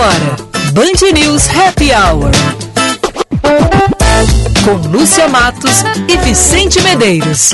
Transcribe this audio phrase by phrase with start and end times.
[0.00, 0.36] agora,
[0.72, 2.30] Band News Happy Hour.
[4.64, 7.50] Com Lúcia Matos e Vicente Medeiros.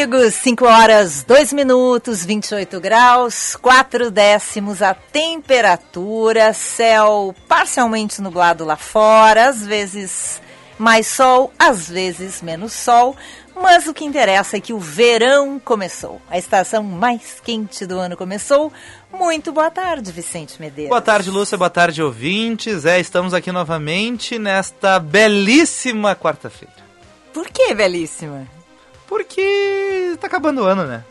[0.00, 8.76] Amigos, 5 horas 2 minutos, 28 graus, 4 décimos a temperatura, céu parcialmente nublado lá
[8.76, 10.40] fora, às vezes
[10.78, 13.14] mais sol, às vezes menos sol,
[13.54, 16.18] mas o que interessa é que o verão começou.
[16.30, 18.72] A estação mais quente do ano começou.
[19.12, 20.88] Muito boa tarde, Vicente Medeiros.
[20.88, 21.58] Boa tarde, Lúcia.
[21.58, 22.86] Boa tarde, ouvintes.
[22.86, 26.72] É, estamos aqui novamente nesta belíssima quarta-feira.
[27.34, 28.59] Por que belíssima?
[29.10, 31.04] Porque tá acabando o ano, né?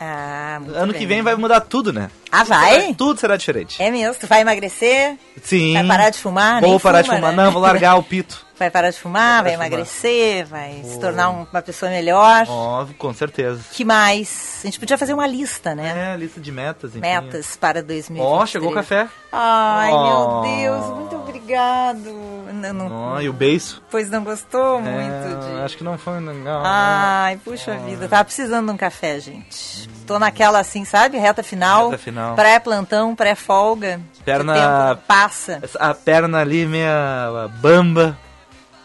[0.00, 1.00] Ah, Ano bem.
[1.00, 2.10] que vem vai mudar tudo, né?
[2.30, 2.92] Ah, vai?
[2.94, 3.80] Tudo será diferente.
[3.82, 4.14] É mesmo?
[4.20, 5.16] Tu vai emagrecer?
[5.42, 5.74] Sim.
[5.74, 6.60] Vai parar de fumar?
[6.60, 7.32] Vou Nem parar de fuma, fumar.
[7.36, 7.44] né?
[7.44, 8.44] Não, vou largar o pito.
[8.58, 12.46] Vai parar de fumar, vai de emagrecer, vai se tornar um- uma pessoa melhor.
[12.48, 13.60] Óbvio, com certeza.
[13.70, 14.60] que mais?
[14.62, 16.14] A gente podia fazer uma lista, né?
[16.14, 17.00] É, lista de metas, enfim.
[17.00, 18.18] Metas para 2023.
[18.42, 19.08] Ó, chegou o café.
[19.30, 22.10] Ai, meu Deus, muito obrigado.
[22.54, 23.82] Não, não- e o beiço.
[23.90, 25.60] Pois não gostou É, muito de...
[25.60, 26.62] Acho que não foi legal.
[26.64, 29.86] Ai, puxa vida, tava precisando de um café, gente.
[30.06, 31.18] Tô naquela assim, sabe?
[31.18, 31.90] Reta final.
[31.90, 32.34] Reta final.
[32.34, 34.00] Pré-plantão, pré-folga.
[34.24, 35.60] Perna- passa.
[35.80, 38.16] A perna ali meia bamba.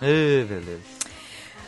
[0.01, 0.91] Ê, beleza.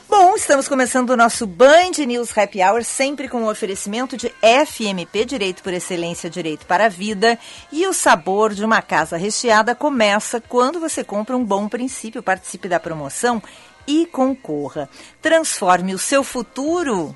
[0.09, 5.25] Bom, estamos começando o nosso Band News Happy Hour, sempre com o oferecimento de FMP
[5.25, 7.38] Direito por Excelência Direito para a Vida.
[7.72, 12.22] E o sabor de uma casa recheada começa quando você compra um bom princípio.
[12.22, 13.42] Participe da promoção
[13.88, 14.88] e concorra.
[15.19, 17.13] Transforme o seu futuro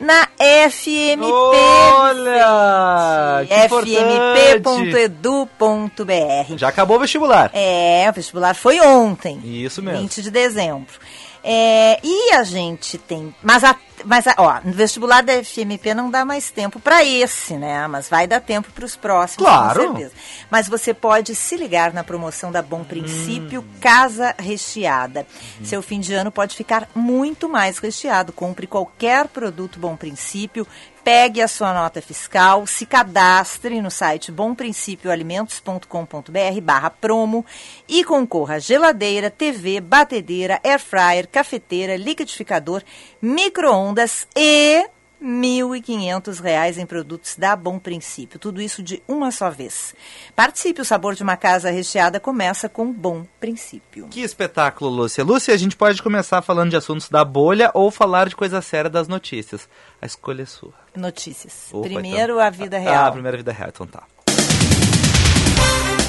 [0.00, 0.26] na
[0.70, 1.30] FMP.
[1.30, 3.46] Olha!
[3.68, 6.56] fmp.edu.br.
[6.56, 7.50] Já acabou o vestibular.
[7.52, 9.38] É, o vestibular foi ontem.
[9.44, 10.00] Isso mesmo.
[10.00, 10.94] 20 de dezembro.
[11.42, 13.34] É, e a gente tem.
[13.42, 13.74] Mas, a,
[14.04, 17.86] mas a, ó, no vestibular da FMP não dá mais tempo para esse, né?
[17.86, 19.80] Mas vai dar tempo para os próximos, Claro.
[19.80, 20.12] com certeza.
[20.50, 25.26] Mas você pode se ligar na promoção da Bom Princípio Casa Recheada.
[25.64, 28.32] Seu fim de ano pode ficar muito mais recheado.
[28.32, 30.66] Compre qualquer produto Bom Princípio.
[31.12, 37.44] Pegue a sua nota fiscal, se cadastre no site bomprincipioalimentos.com.br barra promo
[37.88, 42.84] e concorra a geladeira, TV, batedeira, air fryer, cafeteira, liquidificador,
[43.20, 44.88] micro-ondas e
[45.22, 48.38] 1.500 reais em produtos da Bom Princípio.
[48.38, 49.94] Tudo isso de uma só vez.
[50.34, 54.08] Participe, o sabor de uma casa recheada começa com Bom Princípio.
[54.08, 55.22] Que espetáculo, Lúcia.
[55.24, 58.90] Lúcia, a gente pode começar falando de assuntos da bolha ou falar de coisa séria
[58.90, 59.68] das notícias.
[60.00, 60.72] A escolha é sua.
[60.96, 61.68] Notícias.
[61.72, 62.40] Opa, Primeiro então.
[62.46, 63.06] a vida Ah, real.
[63.06, 64.02] a primeira vida real, então tá.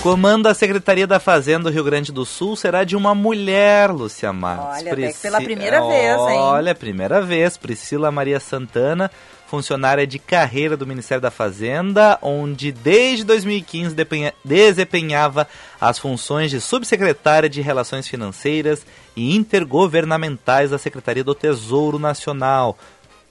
[0.01, 4.33] Comando da Secretaria da Fazenda do Rio Grande do Sul será de uma mulher, Lúcia
[4.33, 4.79] Matos.
[4.79, 6.39] Olha, pela primeira vez, hein?
[6.39, 7.55] Olha, primeira vez.
[7.55, 9.11] Priscila Maria Santana,
[9.45, 15.47] funcionária de carreira do Ministério da Fazenda, onde desde 2015 depenha- desempenhava
[15.79, 18.83] as funções de subsecretária de Relações Financeiras
[19.15, 22.75] e Intergovernamentais da Secretaria do Tesouro Nacional.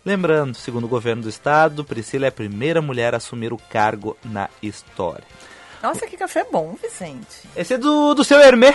[0.06, 4.16] Lembrando, segundo o governo do estado, Priscila é a primeira mulher a assumir o cargo
[4.25, 5.25] na história.
[5.82, 7.48] Nossa, que café bom, Vicente.
[7.56, 8.74] Esse é do, do seu Hermê.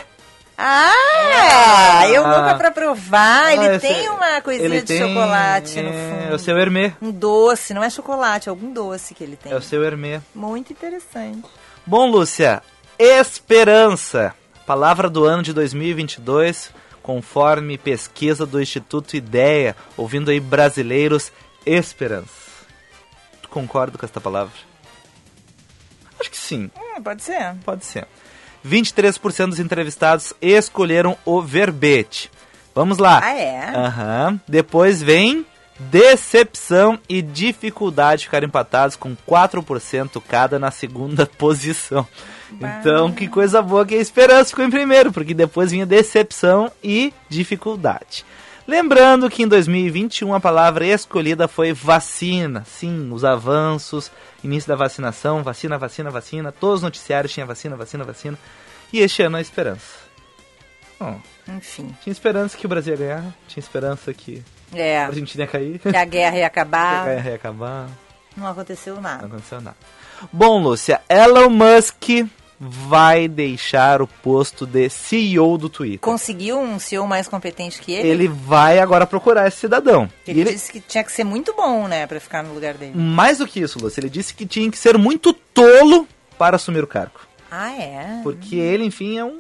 [0.57, 2.35] Ah, eu Ah.
[2.38, 3.53] louca pra provar.
[3.53, 6.31] Ele Ah, tem uma coisinha ele de tem- chocolate no é, fundo.
[6.31, 6.93] É o seu Hermê.
[7.02, 9.52] Um doce, não é chocolate, é algum doce que ele tem.
[9.52, 10.22] É o seu Hermê.
[10.34, 11.43] Muito interessante.
[11.85, 12.63] Bom, Lúcia,
[12.97, 14.34] esperança.
[14.66, 16.72] Palavra do ano de 2022,
[17.03, 21.31] conforme pesquisa do Instituto Ideia, ouvindo aí brasileiros,
[21.66, 22.46] esperança.
[23.43, 24.53] Tu concorda com esta palavra?
[26.20, 26.70] Acho que sim.
[26.76, 27.56] Hum, pode ser.
[27.64, 28.08] Pode ser.
[28.66, 32.32] 23% dos entrevistados escolheram o verbete.
[32.73, 33.22] Vamos lá.
[33.23, 33.76] Ah, é?
[33.76, 34.40] Aham.
[34.47, 35.46] Depois vem
[35.78, 42.08] decepção e dificuldade ficaram empatados com 4% cada na segunda posição.
[42.53, 47.14] Então, que coisa boa que a esperança ficou em primeiro, porque depois vinha decepção e
[47.28, 48.26] dificuldade.
[48.67, 52.64] Lembrando que em 2021 a palavra escolhida foi vacina.
[52.66, 54.12] Sim, os avanços,
[54.44, 56.52] início da vacinação, vacina, vacina, vacina.
[56.52, 58.40] Todos os noticiários tinham vacina, vacina, vacina.
[58.91, 60.03] E este ano a esperança.
[61.00, 61.94] Bom, Enfim.
[62.02, 64.41] tinha esperança que o Brasil ia ganhar, tinha esperança que
[64.73, 65.00] É.
[65.00, 67.06] a Argentina ia cair, Que a guerra ia que a acabar.
[67.06, 67.88] guerra ia acabar.
[68.35, 69.26] Não aconteceu Não nada.
[69.28, 69.78] aconteceu nada.
[70.32, 72.28] Bom, Lúcia, Elon Musk
[72.59, 75.99] vai deixar o posto de CEO do Twitter.
[75.99, 78.07] Conseguiu um CEO mais competente que ele?
[78.07, 80.09] Ele vai agora procurar esse cidadão.
[80.28, 82.93] Ele, ele- disse que tinha que ser muito bom, né, pra ficar no lugar dele.
[82.96, 86.07] Mais do que isso, Lúcia, ele disse que tinha que ser muito tolo
[86.37, 87.19] para assumir o cargo.
[87.52, 88.19] Ah, é?
[88.23, 89.40] Porque ele, enfim, é um,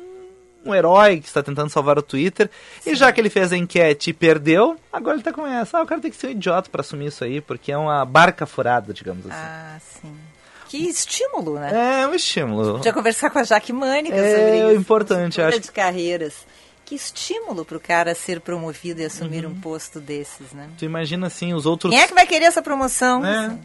[0.65, 2.49] um herói que está tentando salvar o Twitter.
[2.85, 5.77] E já que ele fez a enquete e perdeu, agora ele tá com essa.
[5.79, 8.05] Ah, o cara tem que ser um idiota para assumir isso aí, porque é uma
[8.05, 9.35] barca furada, digamos assim.
[9.37, 10.13] Ah, sim.
[10.67, 12.01] Que estímulo, né?
[12.03, 12.73] É um estímulo.
[12.77, 14.81] Podia conversar com a Jaque Mânica É sobre isso.
[14.81, 15.59] importante, Consultora acho.
[15.59, 16.33] de carreiras.
[16.83, 19.51] Que estímulo pro cara ser promovido e assumir Uhum.
[19.53, 20.69] um posto desses, né?
[20.77, 21.91] Tu imagina assim, os outros.
[21.91, 23.25] Quem é que vai querer essa promoção?
[23.25, 23.57] É.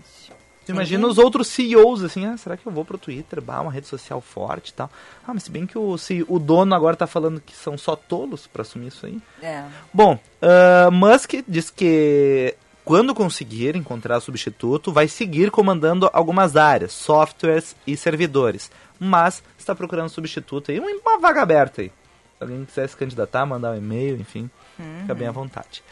[0.64, 3.40] Tu imagina os outros CEOs assim, ah, será que eu vou pro Twitter?
[3.42, 4.90] Bah, uma rede social forte e tal.
[5.26, 7.96] Ah, mas se bem que o, se, o dono agora tá falando que são só
[7.96, 9.18] tolos para assumir isso aí.
[9.42, 9.64] É.
[9.92, 12.54] Bom, ah, Musk diz que
[12.84, 18.70] quando conseguir encontrar substituto, vai seguir comandando algumas áreas, softwares e servidores.
[18.98, 21.88] Mas está procurando substituto aí, uma, vaga aberta aí.
[21.88, 24.50] Se alguém quiser se candidatar, mandar um e-mail, enfim,
[25.00, 25.82] fica bem à vontade.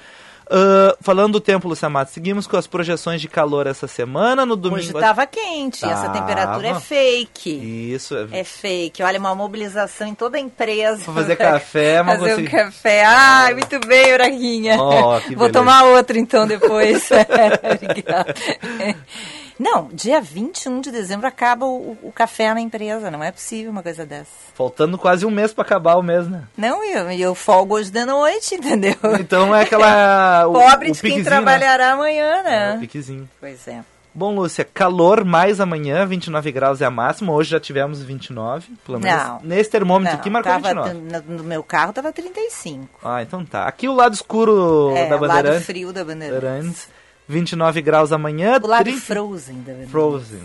[0.50, 4.47] Ah, falando do tempo, Lucia Matos, seguimos com as projeções de calor essa semana.
[4.47, 4.81] No domingo.
[4.81, 6.19] Hoje tava quente, essa Tava.
[6.19, 7.93] temperatura é fake.
[7.95, 8.41] Isso, é.
[8.41, 9.03] É fake.
[9.03, 11.05] Olha, uma mobilização em toda a empresa.
[11.05, 13.05] Pra fazer café, mas Fazer um consegui- café.
[13.05, 14.77] Ai, muito bem, Uraguinha.
[14.77, 15.53] Que Vou beleza.
[15.53, 17.09] tomar outro então depois.
[17.12, 18.35] Obrigada.
[19.58, 23.10] Não, dia 21 de dezembro acaba o, o café na empresa.
[23.10, 24.31] Não é possível uma coisa dessa.
[24.55, 26.44] Faltando quase um mês pra acabar o mês, né?
[26.56, 28.94] Não, e eu, eu folgo hoje de noite, entendeu?
[29.19, 30.46] Então é aquela.
[30.46, 32.69] o- Pobre o de quem piquezinho, trabalhará amanhã, Né?
[32.69, 32.78] É, o né?
[32.81, 33.28] piquezinho.
[33.40, 33.81] Pois é.
[34.14, 37.32] Bom, Lúcia, calor mais amanhã, 29 graus é a máxima.
[37.32, 39.22] Hoje já tivemos 29, pelo menos.
[39.25, 39.40] Não.
[39.44, 41.32] Nesse termômetro Não, aqui marcou tava, 29.
[41.34, 42.88] no, meu carro tava 35.
[43.04, 43.64] Ah, então tá.
[43.69, 45.66] Aqui o lado escuro é, da o lado Bandeirantes.
[45.66, 46.88] frio da Bandeirantes.
[47.28, 48.58] Bandeirantes, 29 graus amanhã.
[48.62, 49.90] O lado 30 frozen da Bandeirantes.
[49.90, 50.40] Frozen.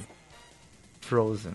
[1.01, 1.51] Frozen.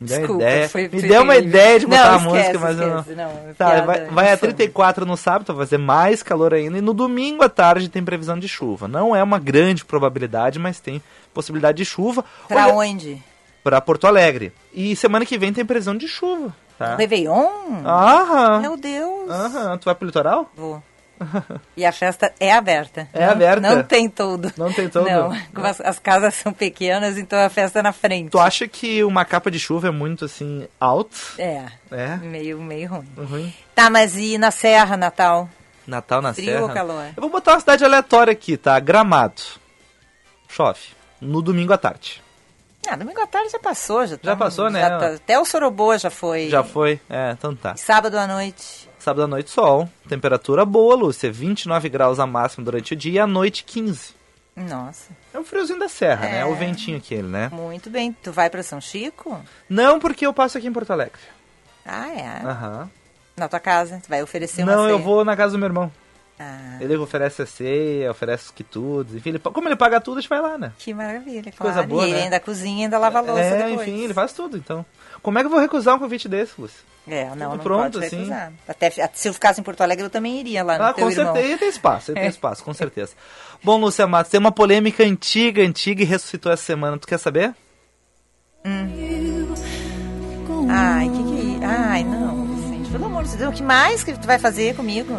[0.00, 2.58] Me deu Desculpa, ideia, foi- me deu uma ideia de botar Não, a música, esquece,
[2.58, 2.98] mas eu não.
[3.00, 4.52] esquece, não, é Tá, vai, vai a infame.
[4.54, 6.78] 34 no sábado, vai fazer mais calor ainda.
[6.78, 8.86] E no domingo à tarde tem previsão de chuva.
[8.86, 11.02] Não é uma grande probabilidade, mas tem
[11.34, 12.24] possibilidade de chuva.
[12.46, 13.20] Pra Olha, onde?
[13.64, 14.52] pra Porto Alegre.
[14.72, 16.54] E semana que vem tem previsão de chuva.
[16.78, 16.94] Tá?
[16.94, 17.82] Réveillon?
[17.84, 18.60] Aham.
[18.60, 19.28] Meu Deus.
[19.28, 19.78] Aham.
[19.78, 20.48] Tu vai pro litoral?
[20.56, 20.80] Vou.
[21.76, 23.08] E a festa é aberta.
[23.12, 23.60] É Não- aberta?
[23.74, 24.52] Não tem todo.
[24.56, 25.06] Não tem todo?
[25.08, 25.32] Não,
[25.64, 28.30] as, as casas são pequenas, então a festa é na frente.
[28.30, 31.10] Tu acha que uma capa de chuva é muito assim, out?
[31.38, 32.16] É, É?
[32.16, 33.08] meio, meio ruim.
[33.16, 33.54] Ruim.
[33.74, 35.48] Tá, mas e na Serra, Natal?
[35.86, 36.62] Natal na Frio Serra.
[36.62, 37.04] ou calor?
[37.16, 38.78] Eu vou botar uma cidade aleatória aqui, tá?
[38.78, 39.42] Gramado.
[40.48, 40.80] Chove.
[41.20, 42.22] No domingo à tarde.
[42.88, 44.06] Ah, domingo à tarde já passou.
[44.06, 44.80] Já, Já tá- passou, né?
[44.80, 46.48] já tá- até o Soroboa já foi.
[46.48, 47.00] Já foi?
[47.10, 47.74] É, então tá.
[47.76, 48.87] E sábado à noite.
[49.08, 49.88] Sábado à noite, sol.
[50.06, 51.32] Temperatura boa, Lúcia.
[51.32, 54.12] 29 graus a máxima durante o dia e à noite 15.
[54.54, 56.40] Nossa, É o friozinho da serra, né?
[56.40, 56.56] É o É.
[56.56, 57.48] ventinho aquele, né?
[57.50, 58.12] muito bem.
[58.22, 59.40] Tu vai pra São Chico?
[59.66, 61.18] Não porque eu passo aqui em Porto Alegre.
[61.86, 62.46] Ah, é.
[62.46, 62.90] Aham.
[63.34, 63.98] Na tua casa?
[64.04, 65.06] Tu vai oferecer uma Não, eu ceia?
[65.06, 65.90] vou na casa do meu irmão.
[66.38, 70.20] Ah, Ele oferece a ceia, oferece os quitutes, enfim, ele, como ele paga tudo, a
[70.20, 70.70] gente vai lá, né?
[70.78, 71.88] que maravilha, coisa claro.
[71.88, 72.22] boa, e ele né?
[72.24, 73.88] ainda cozinha ainda lava a louça é, depois.
[73.88, 74.84] enfim, ele faz tudo, então.
[75.22, 76.80] Como é que eu vou recusar um convite desse, Lúcia?
[77.06, 78.16] É, não, Tudo não pronto, pode assim.
[78.16, 78.52] recusar.
[78.68, 81.10] Até, se eu ficasse em Porto Alegre, eu também iria lá no Ah, teu com
[81.10, 81.34] irmão.
[81.34, 83.12] certeza, tem espaço, tem espaço, com certeza.
[83.64, 87.54] Bom, Lúcia Matos, tem uma polêmica antiga, antiga e ressuscitou essa semana, tu quer saber?
[90.68, 91.64] Ai, que que...
[91.64, 95.18] Ai, não, Vicente, pelo amor de Deus, o que mais que tu vai fazer comigo?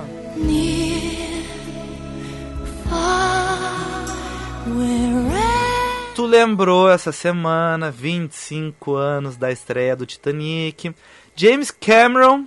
[6.20, 10.94] Tu lembrou essa semana, 25 anos da estreia do Titanic.
[11.34, 12.44] James Cameron,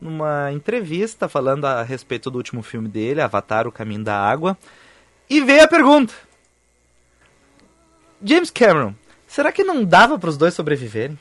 [0.00, 4.56] numa entrevista falando a respeito do último filme dele, Avatar, O Caminho da Água.
[5.28, 6.14] E veio a pergunta.
[8.22, 8.94] James Cameron,
[9.26, 11.18] será que não dava para os dois sobreviverem?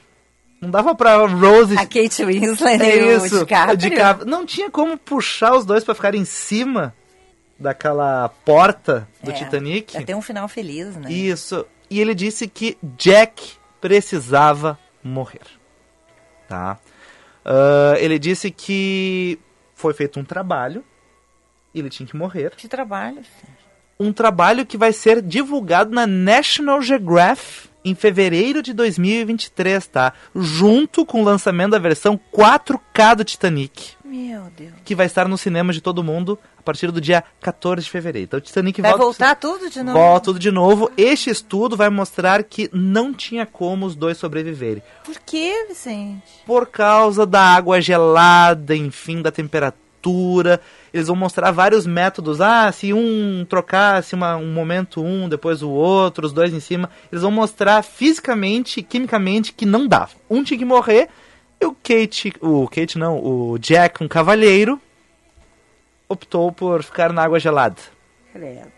[0.61, 1.75] Não dava pra Rose...
[1.75, 3.77] A Kate Winslet É e o DiCaprio.
[3.77, 4.27] DiCaprio.
[4.27, 6.93] Não tinha como puxar os dois pra ficar em cima
[7.63, 9.93] daquela porta do É, Titanic.
[9.93, 11.11] Já tem um final feliz, né?
[11.11, 11.65] Isso.
[11.89, 15.41] E ele disse que Jack precisava morrer.
[16.47, 16.77] Tá?
[17.43, 19.39] Ah, ele disse que
[19.73, 20.83] foi feito um trabalho
[21.73, 22.51] e ele tinha que morrer.
[22.55, 23.21] Que trabalho.
[23.99, 30.13] Um trabalho que vai ser divulgado na National Geographic em fevereiro de 2023, tá?
[30.35, 34.73] Junto com o lançamento da versão 4K do Titanic, Meu Deus.
[34.85, 38.25] que vai estar nos cinemas de todo mundo a partir do dia 14 de fevereiro.
[38.25, 39.97] Então o Titanic Vai volta voltar tudo de novo?
[39.97, 40.91] Volta tudo de novo.
[40.95, 44.81] Este estudo vai mostrar que não tinha como os dois sobreviverem.
[45.03, 46.23] Por que, Vicente?
[46.45, 50.61] Por causa da água gelada, enfim, da temperatura.
[50.93, 52.39] Eles vão mostrar vários métodos.
[52.39, 56.89] Ah, se um trocasse uma, um momento um, depois o outro, os dois em cima.
[57.11, 60.11] Eles vão mostrar fisicamente quimicamente que não dava.
[60.29, 61.09] Um tinha que morrer.
[61.59, 64.79] E o Kate, o Kate não, o Jack, um cavalheiro,
[66.07, 67.77] optou por ficar na água gelada.
[68.31, 68.71] Credo.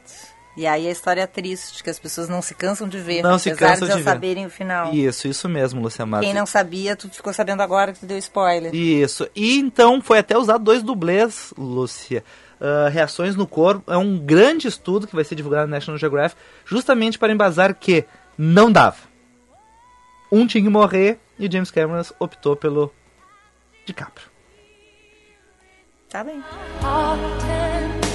[0.57, 3.37] E aí a história é triste, que as pessoas não se cansam de ver, Não
[3.37, 4.09] se apesar cansam de já de ver.
[4.09, 4.93] saberem o final.
[4.93, 6.25] Isso, isso mesmo, Lucia Matos.
[6.25, 8.73] Quem não sabia, tu ficou sabendo agora que tu deu spoiler.
[8.73, 9.27] Isso.
[9.35, 12.23] E então foi até usar dois dublês, Lúcia.
[12.59, 13.91] Ah, reações no corpo.
[13.91, 18.05] É um grande estudo que vai ser divulgado na National Geographic, justamente para embasar que
[18.37, 18.97] não dava.
[20.31, 22.93] Um tinha que morrer e o James Cameron optou pelo
[23.85, 24.27] DiCaprio.
[26.09, 26.41] Tá bem.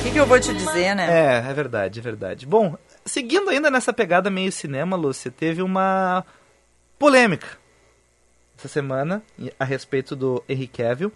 [0.00, 1.06] O que, que eu vou te dizer, né?
[1.10, 2.46] É, é verdade, é verdade.
[2.46, 6.24] Bom, seguindo ainda nessa pegada meio cinema, Lúcia, teve uma
[6.98, 7.58] polêmica
[8.56, 9.22] essa semana
[9.58, 11.12] a respeito do Henry Cavill,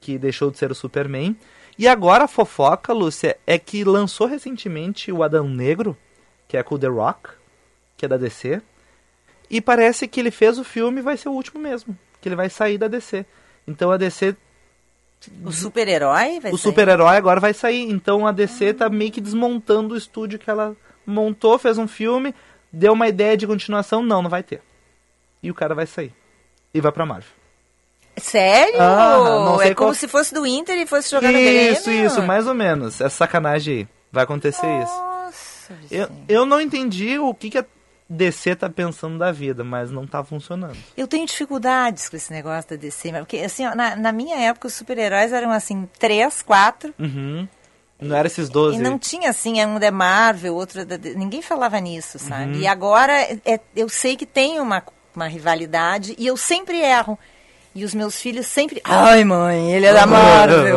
[0.00, 1.36] que deixou de ser o Superman.
[1.78, 5.96] E agora a fofoca, Lúcia, é que lançou recentemente o Adão Negro,
[6.48, 7.30] que é com o The Rock,
[7.96, 8.60] que é da DC.
[9.48, 11.96] E parece que ele fez o filme e vai ser o último mesmo.
[12.20, 13.24] Que ele vai sair da DC.
[13.66, 14.36] Então a DC
[15.44, 17.82] O super-herói vai o super-herói agora vai sair.
[17.90, 20.76] Então a DC tá meio que desmontando o estúdio que ela
[21.06, 22.34] montou, fez um filme,
[22.72, 24.02] deu uma ideia de continuação.
[24.02, 24.62] Não, não vai ter.
[25.42, 26.12] E o cara vai sair.
[26.72, 27.28] E vai pra Marvel.
[28.16, 28.80] Sério?
[28.80, 31.72] Ah, é como qual- se fosse do Inter e fosse jogar no Grêmio?
[31.72, 33.00] Isso, isso, mais ou menos.
[33.00, 33.88] Essa sacanagem aí.
[34.12, 34.92] Vai acontecer isso.
[34.94, 37.64] Nossa, Eu, eu não entendi o que, que a
[38.08, 40.76] DC tá pensando da vida, mas não tá funcionando.
[40.96, 44.68] Eu tenho dificuldades com esse negócio da DC, porque assim, ó, na, na minha época
[44.68, 47.48] os super-heróis eram assim, três, quatro, Uhum.
[48.00, 48.76] Não era esses 12.
[48.76, 50.98] e não tinha assim, é um da Marvel, outro é da...
[50.98, 52.54] Ninguém falava nisso, sabe?
[52.56, 52.60] Uhum.
[52.60, 53.12] E agora
[53.44, 54.82] é- eu sei que tem uma,
[55.14, 57.18] uma rivalidade e eu sempre erro.
[57.74, 58.80] E os meus filhos sempre.
[58.84, 60.76] Ai, mãe, ele é da Marvel.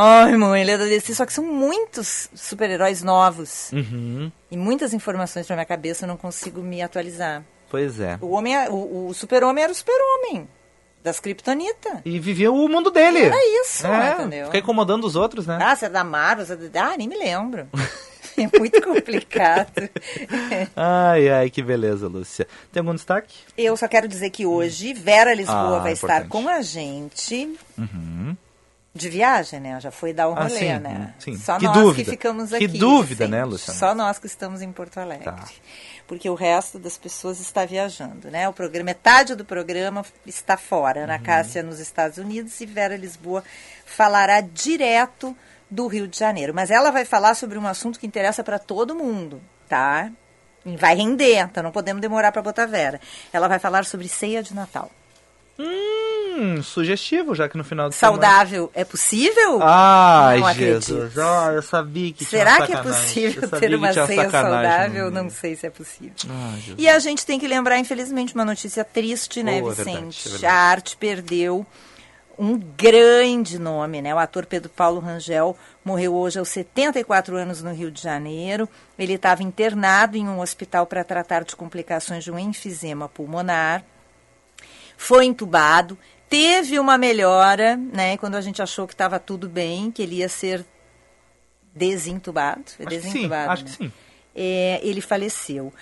[0.00, 1.14] Ai, mãe, ele é da DC.
[1.14, 3.70] Só que são muitos super-heróis novos.
[3.72, 4.30] Uhum.
[4.50, 7.44] E muitas informações pra minha cabeça eu não consigo me atualizar.
[7.70, 8.18] Pois é.
[8.20, 10.48] O homem, é- o, o super-homem era o super-homem.
[11.04, 12.00] Das Kryptonita.
[12.04, 13.22] E vivia o mundo dele.
[13.24, 14.46] Era isso, é, entendeu?
[14.46, 15.58] Fica incomodando os outros, né?
[15.60, 16.46] Ah, você é da Marvel?
[16.46, 16.84] Você é da...
[16.92, 17.68] Ah, nem me lembro.
[18.52, 19.88] é muito complicado.
[20.76, 22.46] Ai, ai, que beleza, Lúcia.
[22.72, 23.34] Tem algum destaque?
[23.56, 26.28] Eu só quero dizer que hoje Vera Lisboa Ah, vai estar importante.
[26.30, 28.36] com a gente Uhum.
[28.94, 29.80] de viagem, né?
[29.80, 31.14] Já foi dar um Ah, rolê, sim, né?
[31.18, 31.36] sim.
[31.36, 32.04] Só Que nós dúvida.
[32.04, 32.68] que ficamos Que aqui.
[32.78, 33.30] dúvida, sim.
[33.30, 33.78] né, Luciana?
[33.78, 35.24] Só nós que estamos em Porto Alegre.
[35.24, 35.44] Tá.
[36.06, 38.46] Porque o resto das pessoas está viajando, né?
[38.48, 40.98] O programa, metade do programa está fora.
[40.98, 41.04] Uhum.
[41.04, 43.42] Ana Cássia nos Estados Unidos e Vera Lisboa
[43.86, 45.34] falará direto
[45.72, 46.52] do Rio de Janeiro.
[46.54, 50.10] Mas ela vai falar sobre um assunto que interessa para todo mundo, tá?
[50.64, 53.00] E vai render, então não podemos demorar para botar Vera.
[53.32, 54.90] Ela vai falar sobre ceia de Natal.
[55.58, 58.22] Hum, sugestivo, já que no final semana...
[58.22, 59.60] Saudável é possível?
[59.62, 61.18] Ai, Não Jesus.
[61.18, 65.10] Ah, eu sabia que Será que é possível ter uma ceia saudável?
[65.10, 66.12] Não sei se é possível.
[66.28, 66.74] Ai.
[66.78, 69.84] E a gente tem que lembrar, infelizmente, uma notícia triste, né, Oh, é Vicente?
[69.90, 70.46] verdade, é verdade.
[70.46, 71.66] A arte perdeu
[72.38, 74.14] um grande nome, né?
[74.14, 78.68] O ator Pedro Paulo Rangel morreu hoje aos 74 anos no Rio de Janeiro.
[78.98, 83.84] Ele estava internado em um hospital para tratar de complicações de um enfisema pulmonar.
[84.96, 85.98] Foi entubado,
[86.28, 88.16] teve uma melhora, né?
[88.16, 90.64] Quando a gente achou que estava tudo bem, que ele ia ser
[91.74, 92.64] desentubado.
[92.76, 93.50] Foi Acho que sim, desentubado.
[93.50, 93.70] acho né?
[93.70, 93.92] que sim.
[94.34, 95.72] é, ele faleceu.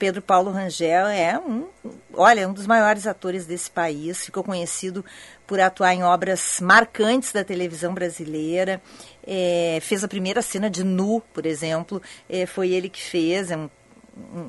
[0.00, 1.66] Pedro Paulo Rangel é um,
[2.14, 4.24] olha, um dos maiores atores desse país.
[4.24, 5.04] Ficou conhecido
[5.46, 8.80] por atuar em obras marcantes da televisão brasileira.
[9.26, 12.00] É, fez a primeira cena de Nu, por exemplo.
[12.30, 13.50] É, foi ele que fez.
[13.50, 13.68] É um,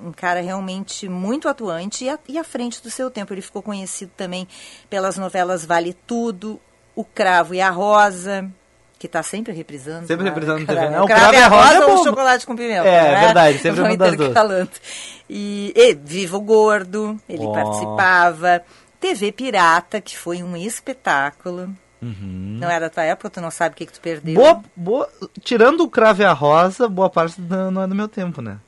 [0.08, 3.34] um- cara realmente muito atuante e à, e à frente do seu tempo.
[3.34, 4.48] Ele ficou conhecido também
[4.89, 6.62] pelas novelas Vale Tudo,
[6.96, 8.50] O Cravo e a Rosa,
[9.01, 10.05] que está sempre reprisando.
[10.05, 10.29] Sempre né?
[10.29, 11.01] reprisando na TV, né?
[11.01, 12.88] O Cravo e a Rosa é ou o Chocolate com Pimenta.
[12.88, 13.20] É, né?
[13.25, 14.29] verdade, sempre uma das duas.
[14.29, 14.70] intercalando.
[15.27, 17.51] E, e Viva o Gordo, ele Ó.
[17.51, 18.62] participava.
[19.00, 21.75] TV Pirata, que foi um espetáculo.
[22.00, 22.58] Uhum.
[22.60, 24.36] Não é da tua época, tu não sabe o que, que tu perdeu.
[24.36, 25.10] Boa, boa,
[25.43, 28.60] tirando o cravo e a rosa, boa parte não, não é do meu tempo, né?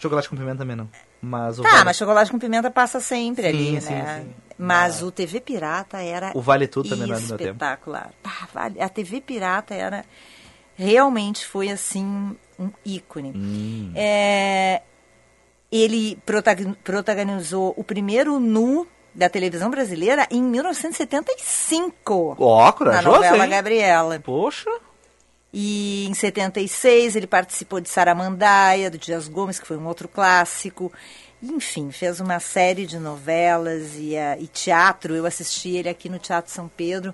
[0.00, 0.88] Chocolate com pimenta também não.
[1.20, 4.22] Mas o Tá, vale, mas chocolate com pimenta passa sempre Sim, ali, sim, né?
[4.24, 4.34] sim.
[4.66, 7.50] Mas o TV Pirata era o Vale Tudo também não é do meu tempo.
[7.50, 8.10] espetacular.
[8.80, 10.04] A TV Pirata era
[10.76, 13.32] realmente foi assim um ícone.
[13.34, 13.92] Hum.
[13.94, 14.82] É,
[15.70, 22.36] ele protag- protagonizou o primeiro nu da televisão brasileira em 1975.
[22.38, 23.50] Ó, na corajoso, novela hein?
[23.50, 24.20] Gabriela.
[24.20, 24.70] Poxa.
[25.52, 30.90] E em 76 ele participou de Saramandaia, do Dias Gomes, que foi um outro clássico.
[31.42, 35.14] Enfim, fez uma série de novelas e, ah, e teatro.
[35.16, 37.12] Eu assisti ele aqui no Teatro São Pedro.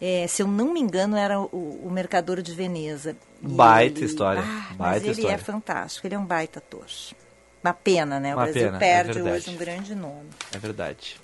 [0.00, 3.16] É, se eu não me engano, era o, o Mercador de Veneza.
[3.42, 5.34] E Baita história, Ah, mas baita ele história.
[5.34, 6.86] é fantástico, ele é um baita ator.
[7.62, 8.34] Uma pena, né?
[8.34, 9.36] O Uma Brasil pena, é perde verdade.
[9.36, 10.28] hoje um grande nome.
[10.52, 11.16] É verdade.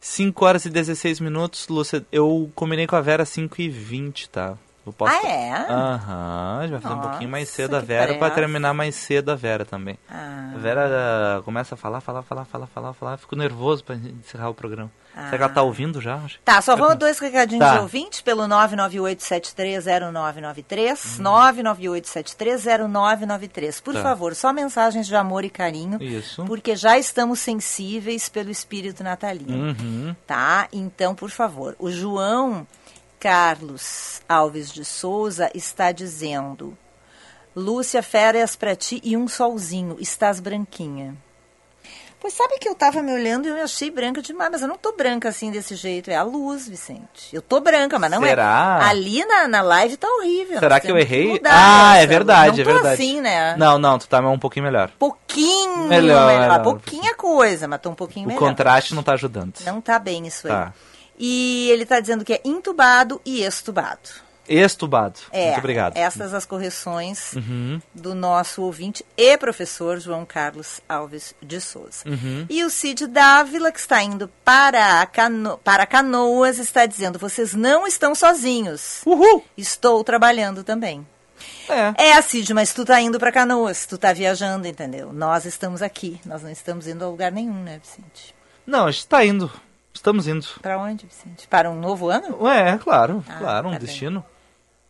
[0.00, 2.04] 5 horas e 16 minutos, Lúcia.
[2.10, 4.58] Eu combinei com a Vera 5 e 20, tá?
[4.86, 5.14] Eu posso...
[5.14, 5.52] Ah, é?
[5.68, 8.34] Aham, a gente vai fazer um pouquinho mais cedo a Vera pra pressa.
[8.34, 9.98] terminar mais cedo a Vera também.
[10.10, 10.52] Ah.
[10.54, 10.88] A Vera
[11.38, 13.16] ah, começa a falar, falar, falar, falar, falar, falar.
[13.18, 14.90] Fico nervoso pra encerrar o programa.
[15.12, 16.20] Será que ela tá ouvindo já?
[16.44, 17.74] Tá, só vou dois recadinhos Tá.
[17.74, 21.22] de ouvinte pelo 998730993, Hum.
[21.24, 23.80] 998730993.
[23.82, 24.02] Por Tá.
[24.02, 26.44] favor, só mensagens de amor e carinho, Isso.
[26.44, 30.14] porque já estamos sensíveis pelo espírito natalino, Uhum.
[30.26, 30.68] tá?
[30.72, 32.66] Então, por favor, o João
[33.20, 36.76] Carlos Alves de Souza está dizendo:
[37.54, 41.14] Lúcia, férias pra ti e um solzinho, estás branquinha.
[42.18, 44.76] Pois sabe que eu tava me olhando e eu achei branca demais, mas eu não
[44.76, 46.10] tô branca assim desse jeito.
[46.10, 47.30] É a luz, Vicente.
[47.32, 48.78] Eu tô branca, mas não Será?
[48.82, 48.84] é.
[48.90, 50.58] Ali na, na live tá horrível.
[50.58, 51.28] Será que eu errei?
[51.28, 52.06] mudar ah, é essa.
[52.06, 52.94] verdade, não é verdade.
[52.94, 53.56] assim, né?
[53.56, 54.90] Não, não, tu tá um pouquinho melhor.
[54.98, 56.62] Pouquinho Melhor, melhor.
[56.62, 58.38] Pouquinha coisa, mas tô um pouquinho O melhor.
[58.38, 59.54] contraste não tá ajudando.
[59.64, 60.70] Não tá bem isso aí.
[61.22, 64.08] E ele tá dizendo que é intubado e extubado.
[64.48, 65.20] Estubado.
[65.30, 65.96] É, Muito obrigado.
[65.96, 67.80] essas as correções Uhum.
[67.94, 72.02] do nosso ouvinte e professor João Carlos Alves de Souza.
[72.04, 72.46] Uhum.
[72.50, 77.86] E o Cid Dávila, que está indo para, Cano para Canoas, está dizendo: vocês não
[77.86, 79.02] estão sozinhos.
[79.06, 79.44] Uhul!
[79.56, 81.06] Estou trabalhando também.
[81.68, 82.08] É.
[82.08, 85.12] É, Cid, mas tu tá indo para Canoas, tu tá viajando, entendeu?
[85.12, 88.34] Nós estamos aqui, nós não estamos indo a lugar nenhum, né, Vicente?
[88.66, 89.50] Não, a gente tá indo.
[90.00, 90.46] Estamos indo.
[90.62, 91.46] Para onde, Vicente?
[91.46, 92.42] Para um novo ano?
[92.42, 93.86] Ué, claro, Ah, claro, um tá bem.
[93.86, 94.24] destino.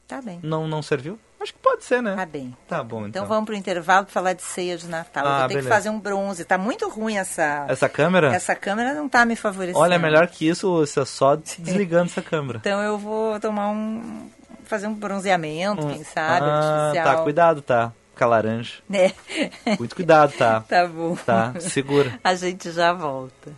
[0.07, 0.39] Tá bem.
[0.41, 1.19] Não, não serviu?
[1.41, 2.15] Acho que pode ser, né?
[2.15, 2.57] Tá bem.
[2.69, 3.09] Tá bom, então.
[3.09, 5.25] Então vamos pro intervalo para falar de ceia de Natal.
[5.27, 5.69] Eu Ah, vou ter beleza.
[5.69, 6.45] que fazer um bronze.
[6.45, 7.65] Tá muito ruim essa.
[7.69, 8.33] Essa câmera?
[8.33, 9.81] Essa câmera não tá me favorecendo.
[9.81, 12.61] Olha, melhor que isso, você só desligando essa câmera.
[12.61, 14.31] Então eu vou tomar um.
[14.63, 17.17] fazer um bronzeamento, quem sabe, ah, artificial.
[17.17, 17.93] tá, cuidado, tá?
[18.13, 18.75] Fica laranja.
[18.89, 19.13] Né?
[19.77, 20.61] Muito cuidado, tá?
[20.69, 21.17] tá bom.
[21.17, 22.17] Tá, segura.
[22.23, 23.51] A gente já volta.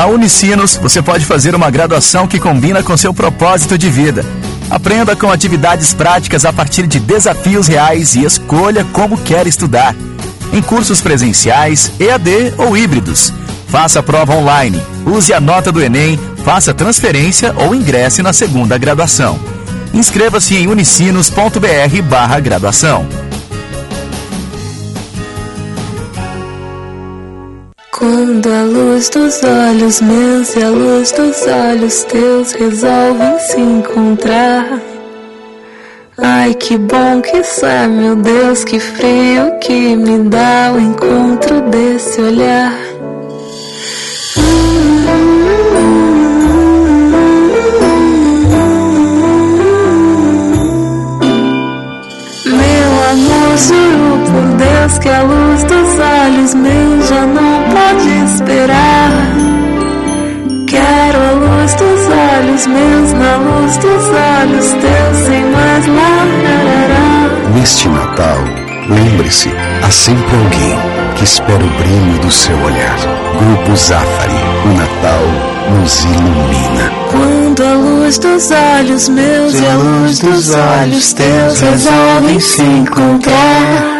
[0.00, 4.24] Na Unicinos, você pode fazer uma graduação que combina com seu propósito de vida.
[4.70, 9.96] Aprenda com atividades práticas a partir de desafios reais e escolha como quer estudar.
[10.52, 13.32] Em cursos presenciais, EAD ou híbridos.
[13.66, 19.38] Faça prova online, use a nota do Enem, faça transferência ou ingresse na segunda graduação.
[19.92, 23.06] Inscreva-se em unicinos.br barra graduação.
[28.00, 34.80] Quando a luz dos olhos meus e a luz dos olhos teus resolvem se encontrar.
[36.16, 41.60] Ai, que bom que isso é, meu Deus, que frio que me dá o encontro
[41.68, 42.72] desse olhar.
[52.46, 59.10] Meu amor, juro por Deus que a luz dos olhos meus já não pode esperar.
[60.66, 67.50] Quero a luz dos olhos meus na luz dos olhos teus sem mais larará.
[67.54, 68.38] Neste Natal,
[68.88, 69.50] lembre-se,
[69.82, 70.78] há sempre alguém
[71.16, 72.96] que espera o brilho do seu olhar.
[73.38, 75.22] Grupo Zafari, o Natal
[75.76, 76.92] nos ilumina.
[77.10, 83.99] Quando a luz dos olhos meus e a luz dos olhos teus resolvem se encontrar.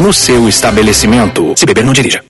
[0.00, 1.54] no seu estabelecimento.
[1.56, 2.29] Se beber, não dirija.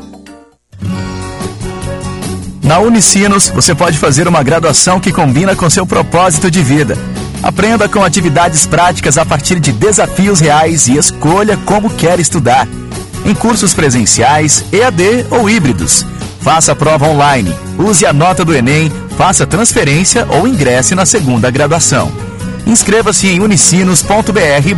[2.71, 6.97] Na Unicinos, você pode fazer uma graduação que combina com seu propósito de vida.
[7.43, 12.65] Aprenda com atividades práticas a partir de desafios reais e escolha como quer estudar.
[13.25, 16.05] Em cursos presenciais, EAD ou híbridos.
[16.39, 22.09] Faça prova online, use a nota do Enem, faça transferência ou ingresse na segunda graduação.
[22.65, 24.73] Inscreva-se em unicinos.br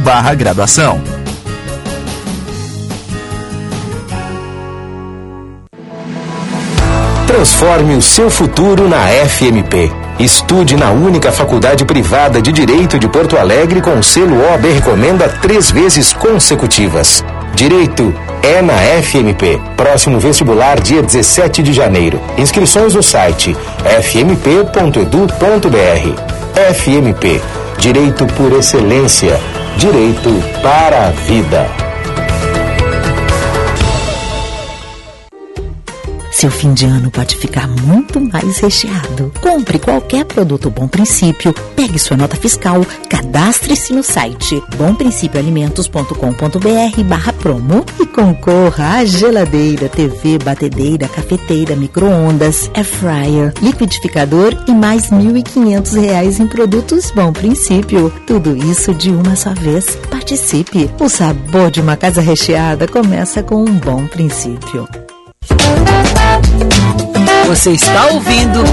[7.33, 9.91] Transforme o seu futuro na FMP.
[10.19, 15.27] Estude na única faculdade privada de Direito de Porto Alegre com o selo OAB Recomenda
[15.41, 17.25] três vezes consecutivas.
[17.55, 19.59] Direito é na FMP.
[19.75, 22.21] Próximo vestibular, dia 17 de janeiro.
[22.37, 23.57] Inscrições no site
[24.03, 25.33] fmp.edu.br.
[26.71, 27.41] FMP.
[27.79, 29.41] Direito por excelência.
[29.75, 30.29] Direito
[30.61, 31.92] para a vida.
[36.43, 39.31] Seu fim de ano pode ficar muito mais recheado.
[39.39, 47.85] Compre qualquer produto Bom Princípio, pegue sua nota fiscal, cadastre-se no site bomprincipioalimentos.com.br barra promo
[47.97, 56.41] e concorra à geladeira, TV, batedeira, cafeteira, micro-ondas, air fryer, liquidificador e mais 1.500 reais
[56.41, 58.11] em produtos Bom Princípio.
[58.27, 59.95] Tudo isso de uma só vez.
[60.11, 60.91] Participe!
[60.99, 64.85] O sabor de uma casa recheada começa com um bom princípio.
[67.47, 68.63] Você está ouvindo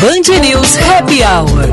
[0.00, 1.70] Band News Happy Hour.